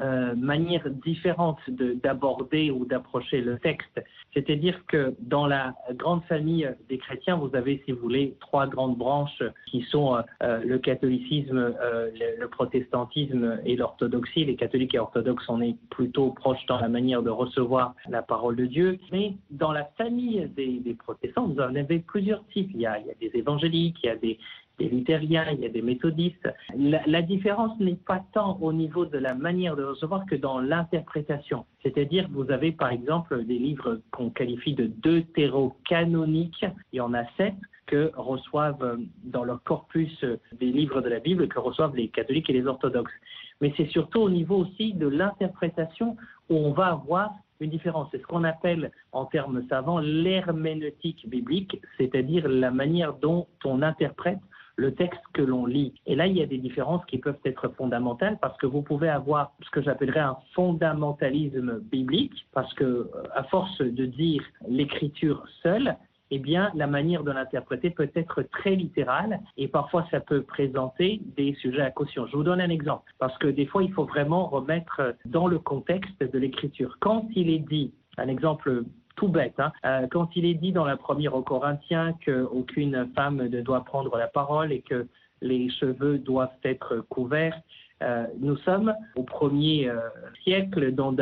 euh, 0.00 0.34
manière 0.34 0.90
différente 0.90 1.58
d'aborder 1.70 2.72
ou 2.72 2.84
d'approcher 2.84 3.40
le 3.40 3.60
texte. 3.60 4.02
C'est-à-dire 4.32 4.84
que 4.86 5.14
dans 5.20 5.46
la 5.46 5.72
grande 5.92 6.24
famille 6.24 6.68
des 6.88 6.98
chrétiens, 6.98 7.36
vous 7.36 7.54
avez, 7.54 7.80
si 7.84 7.92
vous 7.92 8.00
voulez, 8.00 8.34
trois 8.40 8.66
grandes 8.66 8.98
branches 8.98 9.44
qui 9.70 9.82
sont 9.82 10.16
euh, 10.42 10.64
le 10.64 10.78
catholicisme, 10.80 11.56
euh, 11.80 12.10
le, 12.40 12.48
protestantisme 12.48 13.60
et 13.64 13.76
l'orthodoxie. 13.76 14.44
Les 14.44 14.56
catholiques 14.56 14.96
et 14.96 14.98
orthodoxes, 14.98 15.48
on 15.48 15.60
est 15.60 15.76
plutôt 15.90 16.30
proches 16.30 16.66
dans 16.66 16.80
la 16.80 16.88
manière 16.88 17.22
de 17.22 17.30
recevoir 17.30 17.94
la 18.08 18.22
parole 18.22 18.56
de 18.56 18.66
Dieu. 18.66 18.98
Mais 19.12 19.34
dans 19.52 19.70
la 19.70 19.84
famille 19.96 20.50
des, 20.56 20.96
protestants, 20.98 21.46
vous 21.46 21.60
en 21.60 21.72
avez 21.76 22.00
plusieurs 22.00 22.44
types. 22.48 22.72
Il 22.74 22.80
y 22.80 22.86
a 22.86 22.98
des 23.20 23.30
évangéliques, 23.34 23.98
il 24.02 24.06
y 24.06 24.10
a 24.10 24.16
des, 24.16 24.40
des 24.78 24.88
luthériens, 24.88 25.46
il 25.52 25.60
y 25.60 25.66
a 25.66 25.68
des 25.68 25.82
méthodistes. 25.82 26.48
La, 26.76 27.22
différence 27.22 27.78
n'est 27.78 27.94
pas 27.94 28.24
tant 28.32 28.58
au 28.60 28.72
niveau 28.72 29.06
de 29.06 29.18
la 29.18 29.34
manière 29.34 29.76
de 29.76 29.84
recevoir 29.84 30.26
que 30.26 30.34
dans 30.34 30.60
l'interprétation. 30.60 31.64
C'est-à-dire, 31.82 32.28
vous 32.30 32.50
avez 32.50 32.72
par 32.72 32.90
exemple 32.90 33.44
des 33.44 33.58
livres 33.58 34.00
qu'on 34.10 34.30
qualifie 34.30 34.74
de 34.74 34.86
deutérocanoniques, 34.86 36.64
il 36.92 36.96
y 36.96 37.00
en 37.00 37.14
a 37.14 37.24
sept 37.36 37.54
que 37.86 38.10
reçoivent 38.16 38.82
euh, 38.82 38.96
dans 39.24 39.44
leur 39.44 39.62
corpus 39.62 40.12
euh, 40.24 40.38
des 40.58 40.72
livres 40.72 41.02
de 41.02 41.08
la 41.10 41.20
Bible 41.20 41.48
que 41.48 41.58
reçoivent 41.58 41.94
les 41.94 42.08
catholiques 42.08 42.48
et 42.48 42.54
les 42.54 42.66
orthodoxes. 42.66 43.12
Mais 43.60 43.74
c'est 43.76 43.88
surtout 43.88 44.20
au 44.20 44.30
niveau 44.30 44.56
aussi 44.56 44.94
de 44.94 45.06
l'interprétation 45.06 46.16
où 46.48 46.56
on 46.56 46.72
va 46.72 46.86
avoir 46.86 47.30
une 47.60 47.70
différence. 47.70 48.08
C'est 48.10 48.20
ce 48.20 48.26
qu'on 48.26 48.44
appelle 48.44 48.90
en 49.12 49.26
termes 49.26 49.64
savants 49.68 50.00
l'herméneutique 50.00 51.28
biblique, 51.28 51.80
c'est-à-dire 51.98 52.48
la 52.48 52.70
manière 52.70 53.14
dont 53.14 53.46
on 53.64 53.82
interprète 53.82 54.38
le 54.76 54.94
texte 54.94 55.20
que 55.32 55.42
l'on 55.42 55.66
lit. 55.66 55.94
Et 56.06 56.14
là, 56.14 56.26
il 56.26 56.36
y 56.36 56.42
a 56.42 56.46
des 56.46 56.58
différences 56.58 57.04
qui 57.06 57.18
peuvent 57.18 57.38
être 57.44 57.68
fondamentales 57.68 58.38
parce 58.40 58.56
que 58.58 58.66
vous 58.66 58.82
pouvez 58.82 59.08
avoir 59.08 59.52
ce 59.62 59.70
que 59.70 59.82
j'appellerais 59.82 60.20
un 60.20 60.36
fondamentalisme 60.54 61.80
biblique, 61.80 62.46
parce 62.52 62.72
que 62.74 62.84
euh, 62.84 63.08
à 63.34 63.44
force 63.44 63.78
de 63.78 64.06
dire 64.06 64.42
l'écriture 64.68 65.44
seule, 65.62 65.96
eh 66.30 66.38
bien, 66.38 66.72
la 66.74 66.86
manière 66.86 67.22
de 67.22 67.30
l'interpréter 67.30 67.90
peut 67.90 68.10
être 68.14 68.42
très 68.42 68.74
littérale 68.74 69.40
et 69.56 69.68
parfois 69.68 70.06
ça 70.10 70.20
peut 70.20 70.42
présenter 70.42 71.20
des 71.36 71.54
sujets 71.54 71.82
à 71.82 71.90
caution. 71.90 72.26
Je 72.26 72.36
vous 72.36 72.42
donne 72.42 72.60
un 72.60 72.70
exemple, 72.70 73.12
parce 73.18 73.36
que 73.38 73.46
des 73.46 73.66
fois, 73.66 73.82
il 73.82 73.92
faut 73.92 74.04
vraiment 74.04 74.46
remettre 74.46 75.14
dans 75.26 75.46
le 75.46 75.58
contexte 75.58 76.20
de 76.22 76.38
l'écriture. 76.38 76.96
Quand 77.00 77.28
il 77.36 77.50
est 77.50 77.60
dit, 77.60 77.92
un 78.16 78.28
exemple 78.28 78.84
tout 79.16 79.28
bête. 79.28 79.58
Hein. 79.58 79.72
Euh, 79.84 80.06
quand 80.10 80.28
il 80.36 80.44
est 80.44 80.54
dit 80.54 80.72
dans 80.72 80.84
la 80.84 80.96
première 80.96 81.34
aux 81.34 81.42
Corinthiens 81.42 82.14
qu'aucune 82.24 83.08
femme 83.14 83.36
ne 83.36 83.60
doit 83.60 83.84
prendre 83.84 84.16
la 84.16 84.28
parole 84.28 84.72
et 84.72 84.80
que 84.80 85.06
les 85.40 85.68
cheveux 85.70 86.18
doivent 86.18 86.56
être 86.64 87.04
couverts, 87.08 87.58
euh, 88.02 88.26
nous 88.40 88.56
sommes 88.58 88.94
au 89.14 89.22
premier 89.22 89.88
euh, 89.88 90.00
siècle 90.42 90.92
dans, 90.92 91.14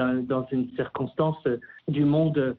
une 0.50 0.70
circonstance 0.74 1.46
du 1.88 2.04
monde 2.04 2.56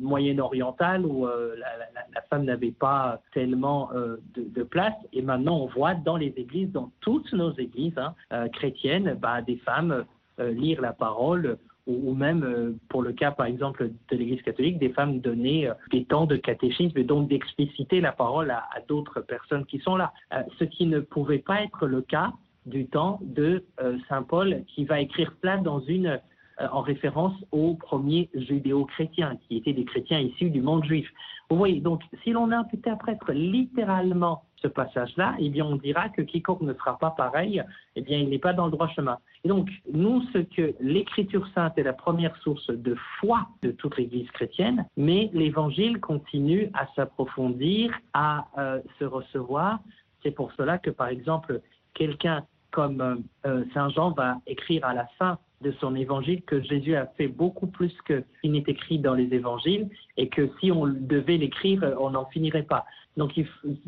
moyen-oriental 0.00 1.06
où 1.06 1.26
la, 1.26 2.20
femme 2.28 2.44
n'avait 2.44 2.72
pas 2.72 3.22
tellement 3.32 3.88
de, 4.34 4.62
place. 4.62 4.92
Et 5.14 5.22
maintenant, 5.22 5.60
on 5.60 5.66
voit 5.66 5.94
dans 5.94 6.18
les 6.18 6.34
églises, 6.36 6.70
dans 6.72 6.92
toutes 7.00 7.32
nos 7.32 7.50
églises 7.52 7.96
hein, 7.96 8.48
chrétiennes, 8.50 9.16
bah, 9.18 9.40
des 9.40 9.56
femmes 9.56 10.04
lire 10.38 10.82
la 10.82 10.92
parole 10.92 11.56
ou, 11.90 12.14
même 12.14 12.42
euh, 12.42 12.72
pour 12.88 13.02
le 13.02 13.12
cas 13.12 13.30
par 13.30 13.46
exemple 13.46 13.90
de 14.10 14.16
l'Église 14.16 14.42
catholique, 14.42 14.78
des 14.78 14.90
femmes 14.90 15.20
donner 15.20 15.68
euh, 15.68 15.74
des 15.90 16.04
temps 16.04 16.26
de 16.26 16.36
catéchisme 16.36 16.96
et 16.98 17.04
donc 17.04 17.28
d'expliciter 17.28 18.00
la 18.00 18.12
parole 18.12 18.50
à, 18.50 18.64
d'autres 18.88 19.20
personnes 19.20 19.64
qui 19.66 19.78
sont 19.80 19.96
là. 19.96 20.12
Euh, 20.32 20.42
ce 20.58 20.64
qui 20.64 20.86
ne 20.86 21.00
pouvait 21.00 21.38
pas 21.38 21.62
être 21.62 21.86
le 21.86 22.02
cas 22.02 22.32
du 22.66 22.86
temps 22.86 23.20
de 23.22 23.64
Saint 24.08 24.22
Paul 24.22 24.64
qui 24.66 24.84
va 24.84 25.00
écrire 25.00 25.32
plein 25.40 25.62
en 25.64 26.80
référence 26.82 27.32
aux 27.52 27.74
premiers 27.74 28.28
judéo-chrétiens, 28.34 29.38
qui 29.48 29.56
étaient 29.56 29.72
des 29.72 29.86
chrétiens 29.86 30.20
issus 30.20 30.50
du 30.50 30.60
monde 30.60 30.84
juif. 30.84 31.08
Vous 31.48 31.56
voyez, 31.56 31.80
donc 31.80 32.02
si 32.22 32.30
l'on 32.30 32.52
interprète 32.52 33.18
littéralement 33.28 34.44
ce 34.56 34.68
passage-là, 34.68 35.34
eh 35.38 35.48
bien 35.48 35.64
on 35.64 35.76
dira 35.76 36.10
que 36.10 36.22
quiconque 36.22 36.60
ne 36.60 36.74
sera 36.74 36.98
pas 36.98 37.10
pareil, 37.10 37.62
eh 37.96 38.02
bien 38.02 38.18
il 38.18 38.28
n'est 38.28 38.38
pas 38.38 38.52
dans 38.52 38.66
le 38.66 38.72
droit 38.72 38.88
chemin. 38.88 39.18
Donc, 39.44 39.70
nous, 39.90 40.22
ce 40.32 40.38
que 40.38 40.74
l'Écriture 40.80 41.46
sainte 41.54 41.78
est 41.78 41.82
la 41.82 41.94
première 41.94 42.36
source 42.38 42.68
de 42.70 42.94
foi 43.18 43.46
de 43.62 43.70
toute 43.70 43.96
l'Église 43.96 44.30
chrétienne, 44.32 44.84
mais 44.96 45.30
l'Évangile 45.32 45.98
continue 45.98 46.70
à 46.74 46.86
s'approfondir, 46.94 47.92
à 48.12 48.46
euh, 48.58 48.80
se 48.98 49.04
recevoir. 49.04 49.80
C'est 50.22 50.30
pour 50.30 50.52
cela 50.52 50.76
que, 50.78 50.90
par 50.90 51.08
exemple, 51.08 51.62
quelqu'un 51.94 52.44
comme 52.70 53.00
euh, 53.00 53.16
euh, 53.46 53.64
Saint 53.72 53.88
Jean 53.88 54.10
va 54.10 54.36
écrire 54.46 54.84
à 54.84 54.92
la 54.92 55.06
fin 55.18 55.38
de 55.62 55.72
son 55.80 55.94
évangile 55.94 56.42
que 56.42 56.62
Jésus 56.62 56.94
a 56.94 57.06
fait 57.06 57.28
beaucoup 57.28 57.66
plus 57.66 57.92
que 58.02 58.20
ce 58.20 58.40
qui 58.42 58.48
n'est 58.48 58.64
écrit 58.66 58.98
dans 58.98 59.14
les 59.14 59.34
évangiles 59.34 59.88
et 60.16 60.28
que 60.28 60.50
si 60.60 60.70
on 60.70 60.86
devait 60.86 61.36
l'écrire, 61.36 61.96
on 61.98 62.10
n'en 62.10 62.26
finirait 62.26 62.62
pas. 62.62 62.86
Donc 63.16 63.32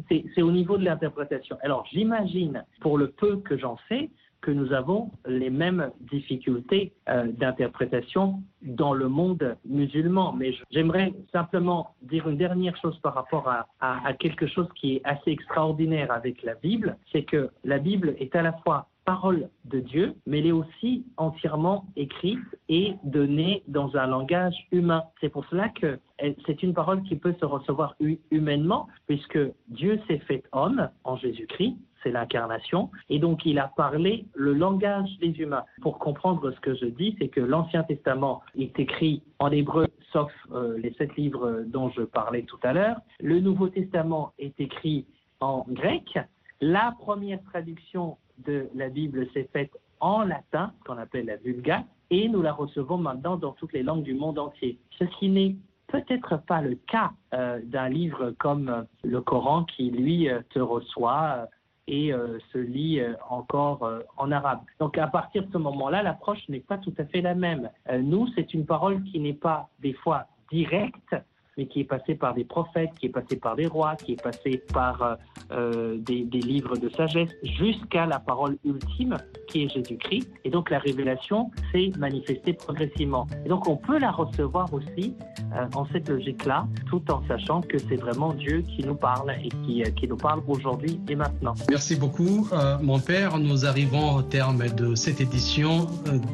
c'est 0.08 0.42
au 0.42 0.50
niveau 0.50 0.76
de 0.76 0.84
l'interprétation. 0.84 1.56
Alors 1.62 1.86
j'imagine, 1.90 2.64
pour 2.80 2.98
le 2.98 3.08
peu 3.08 3.38
que 3.38 3.56
j'en 3.56 3.78
sais, 3.88 4.10
que 4.42 4.50
nous 4.50 4.72
avons 4.72 5.10
les 5.26 5.50
mêmes 5.50 5.90
difficultés 6.00 6.92
euh, 7.08 7.32
d'interprétation 7.32 8.42
dans 8.60 8.92
le 8.92 9.08
monde 9.08 9.56
musulman. 9.64 10.32
Mais 10.32 10.54
j'aimerais 10.70 11.14
simplement 11.32 11.94
dire 12.02 12.28
une 12.28 12.36
dernière 12.36 12.76
chose 12.76 12.98
par 12.98 13.14
rapport 13.14 13.48
à, 13.48 13.66
à, 13.80 14.12
quelque 14.12 14.46
chose 14.46 14.68
qui 14.74 14.96
est 14.96 15.00
assez 15.04 15.30
extraordinaire 15.30 16.12
avec 16.12 16.42
la 16.42 16.54
Bible, 16.54 16.96
c'est 17.12 17.22
que 17.22 17.50
la 17.64 17.78
Bible 17.78 18.14
est 18.18 18.36
à 18.36 18.42
la 18.42 18.52
fois 18.52 18.88
parole 19.04 19.48
de 19.64 19.80
Dieu, 19.80 20.14
mais 20.26 20.38
elle 20.38 20.46
est 20.46 20.52
aussi 20.52 21.04
entièrement 21.16 21.86
écrite 21.96 22.38
et 22.68 22.94
donnée 23.04 23.62
dans 23.66 23.96
un 23.96 24.06
langage 24.06 24.54
humain. 24.70 25.02
C'est 25.20 25.28
pour 25.28 25.44
cela 25.46 25.68
que 25.70 25.98
c'est 26.46 26.62
une 26.62 26.72
parole 26.72 27.02
qui 27.02 27.16
peut 27.16 27.34
se 27.40 27.44
recevoir 27.44 27.96
humainement, 28.30 28.86
puisque 29.06 29.38
Dieu 29.68 30.00
s'est 30.06 30.20
fait 30.20 30.44
homme 30.52 30.88
en 31.04 31.16
Jésus-Christ, 31.16 31.76
c'est 32.02 32.10
l'incarnation. 32.10 32.90
Et 33.08 33.18
donc, 33.18 33.44
il 33.44 33.58
a 33.58 33.72
parlé 33.76 34.26
le 34.34 34.54
langage 34.54 35.10
des 35.20 35.30
humains. 35.40 35.64
Pour 35.80 35.98
comprendre 35.98 36.50
ce 36.50 36.60
que 36.60 36.74
je 36.74 36.86
dis, 36.86 37.16
c'est 37.18 37.28
que 37.28 37.40
l'Ancien 37.40 37.82
Testament 37.84 38.42
est 38.58 38.78
écrit 38.78 39.22
en 39.38 39.50
hébreu, 39.50 39.86
sauf 40.12 40.32
euh, 40.52 40.78
les 40.78 40.92
sept 40.94 41.16
livres 41.16 41.62
dont 41.66 41.90
je 41.90 42.02
parlais 42.02 42.42
tout 42.42 42.58
à 42.62 42.72
l'heure. 42.72 42.96
Le 43.20 43.40
Nouveau 43.40 43.68
Testament 43.68 44.32
est 44.38 44.58
écrit 44.60 45.06
en 45.40 45.64
grec. 45.68 46.18
La 46.60 46.94
première 46.98 47.42
traduction 47.44 48.16
de 48.46 48.68
la 48.74 48.88
Bible 48.88 49.26
s'est 49.32 49.48
faite 49.52 49.72
en 50.00 50.24
latin, 50.24 50.72
qu'on 50.84 50.98
appelle 50.98 51.26
la 51.26 51.36
Vulgate, 51.36 51.86
et 52.10 52.28
nous 52.28 52.42
la 52.42 52.52
recevons 52.52 52.98
maintenant 52.98 53.36
dans 53.36 53.52
toutes 53.52 53.72
les 53.72 53.82
langues 53.82 54.02
du 54.02 54.14
monde 54.14 54.38
entier. 54.38 54.78
Ce 54.98 55.04
qui 55.04 55.28
n'est 55.28 55.56
peut-être 55.86 56.38
pas 56.46 56.60
le 56.60 56.74
cas 56.74 57.12
euh, 57.34 57.60
d'un 57.64 57.88
livre 57.88 58.30
comme 58.38 58.68
euh, 58.68 58.82
le 59.04 59.20
Coran 59.20 59.64
qui, 59.64 59.90
lui, 59.90 60.28
te 60.50 60.58
reçoit 60.58 61.48
et 61.92 62.10
euh, 62.10 62.38
se 62.54 62.58
lit 62.58 63.00
euh, 63.00 63.12
encore 63.28 63.82
euh, 63.82 64.00
en 64.16 64.32
arabe. 64.32 64.60
Donc 64.80 64.96
à 64.96 65.06
partir 65.08 65.46
de 65.46 65.52
ce 65.52 65.58
moment-là, 65.58 66.02
l'approche 66.02 66.40
n'est 66.48 66.60
pas 66.60 66.78
tout 66.78 66.94
à 66.96 67.04
fait 67.04 67.20
la 67.20 67.34
même. 67.34 67.68
nous, 68.00 68.26
c'est 68.34 68.54
une 68.54 68.64
parole 68.64 69.02
qui 69.04 69.20
n'est 69.20 69.34
pas 69.34 69.68
des 69.80 69.92
fois 69.92 70.26
directe, 70.50 71.14
mais 71.62 71.68
qui 71.68 71.80
est 71.80 71.84
passé 71.84 72.14
par 72.14 72.34
des 72.34 72.44
prophètes, 72.44 72.90
qui 72.98 73.06
est 73.06 73.10
passé 73.10 73.36
par 73.36 73.54
des 73.56 73.66
rois, 73.66 73.94
qui 73.96 74.12
est 74.12 74.22
passé 74.22 74.62
par 74.72 75.02
euh, 75.02 75.14
euh, 75.52 75.96
des, 75.98 76.24
livres 76.24 76.76
de 76.76 76.88
sagesse, 76.90 77.30
jusqu'à 77.44 78.06
la 78.06 78.18
parole 78.18 78.56
ultime 78.64 79.16
qui 79.48 79.64
est 79.64 79.68
Jésus-Christ. 79.68 80.28
Et 80.44 80.50
donc 80.50 80.70
la 80.70 80.78
révélation 80.78 81.50
s'est 81.70 81.92
manifestée 81.98 82.54
progressivement. 82.54 83.26
Et 83.44 83.48
donc 83.48 83.68
on 83.68 83.76
peut 83.76 83.98
la 83.98 84.10
recevoir 84.10 84.72
aussi 84.74 85.14
euh, 85.54 85.66
en 85.74 85.86
cette 85.86 86.08
logique-là, 86.08 86.66
tout 86.88 87.02
en 87.10 87.22
sachant 87.28 87.60
que 87.60 87.78
c'est 87.78 87.96
vraiment 87.96 88.32
Dieu 88.32 88.62
qui 88.62 88.82
nous 88.82 88.96
parle 88.96 89.32
et 89.44 89.48
qui, 89.64 89.82
qui 89.94 90.08
nous 90.08 90.16
parle 90.16 90.42
aujourd'hui 90.48 91.00
et 91.08 91.14
maintenant. 91.14 91.54
Merci 91.70 91.96
beaucoup, 91.96 92.48
mon 92.82 92.98
père. 92.98 93.38
Nous 93.38 93.66
arrivons 93.66 94.16
au 94.16 94.22
terme 94.22 94.68
de 94.70 94.94
cette 94.94 95.20
édition 95.20 95.86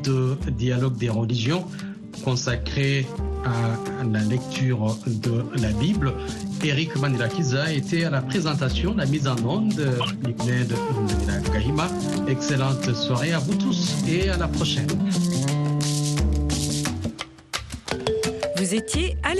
de 0.04 0.36
Dialogue 0.50 0.96
des 0.96 1.10
religions 1.10 1.64
consacrée 2.24 3.06
à 3.44 4.04
la 4.04 4.20
lecture 4.20 4.96
de 5.06 5.44
la 5.60 5.70
Bible. 5.72 6.12
Eric 6.64 6.96
Manilakiza 6.96 7.72
était 7.72 8.04
à 8.04 8.10
la 8.10 8.20
présentation, 8.22 8.94
la 8.94 9.06
mise 9.06 9.28
en 9.28 9.36
onde 9.46 9.74
de 9.74 9.90
la 11.26 11.40
Gahima. 11.52 11.88
Excellente 12.26 12.94
soirée 12.94 13.32
à 13.32 13.38
vous 13.38 13.54
tous 13.54 13.94
et 14.08 14.28
à 14.30 14.36
la 14.36 14.48
prochaine. 14.48 14.88
Vous 18.56 18.74
étiez 18.74 19.16
à 19.22 19.34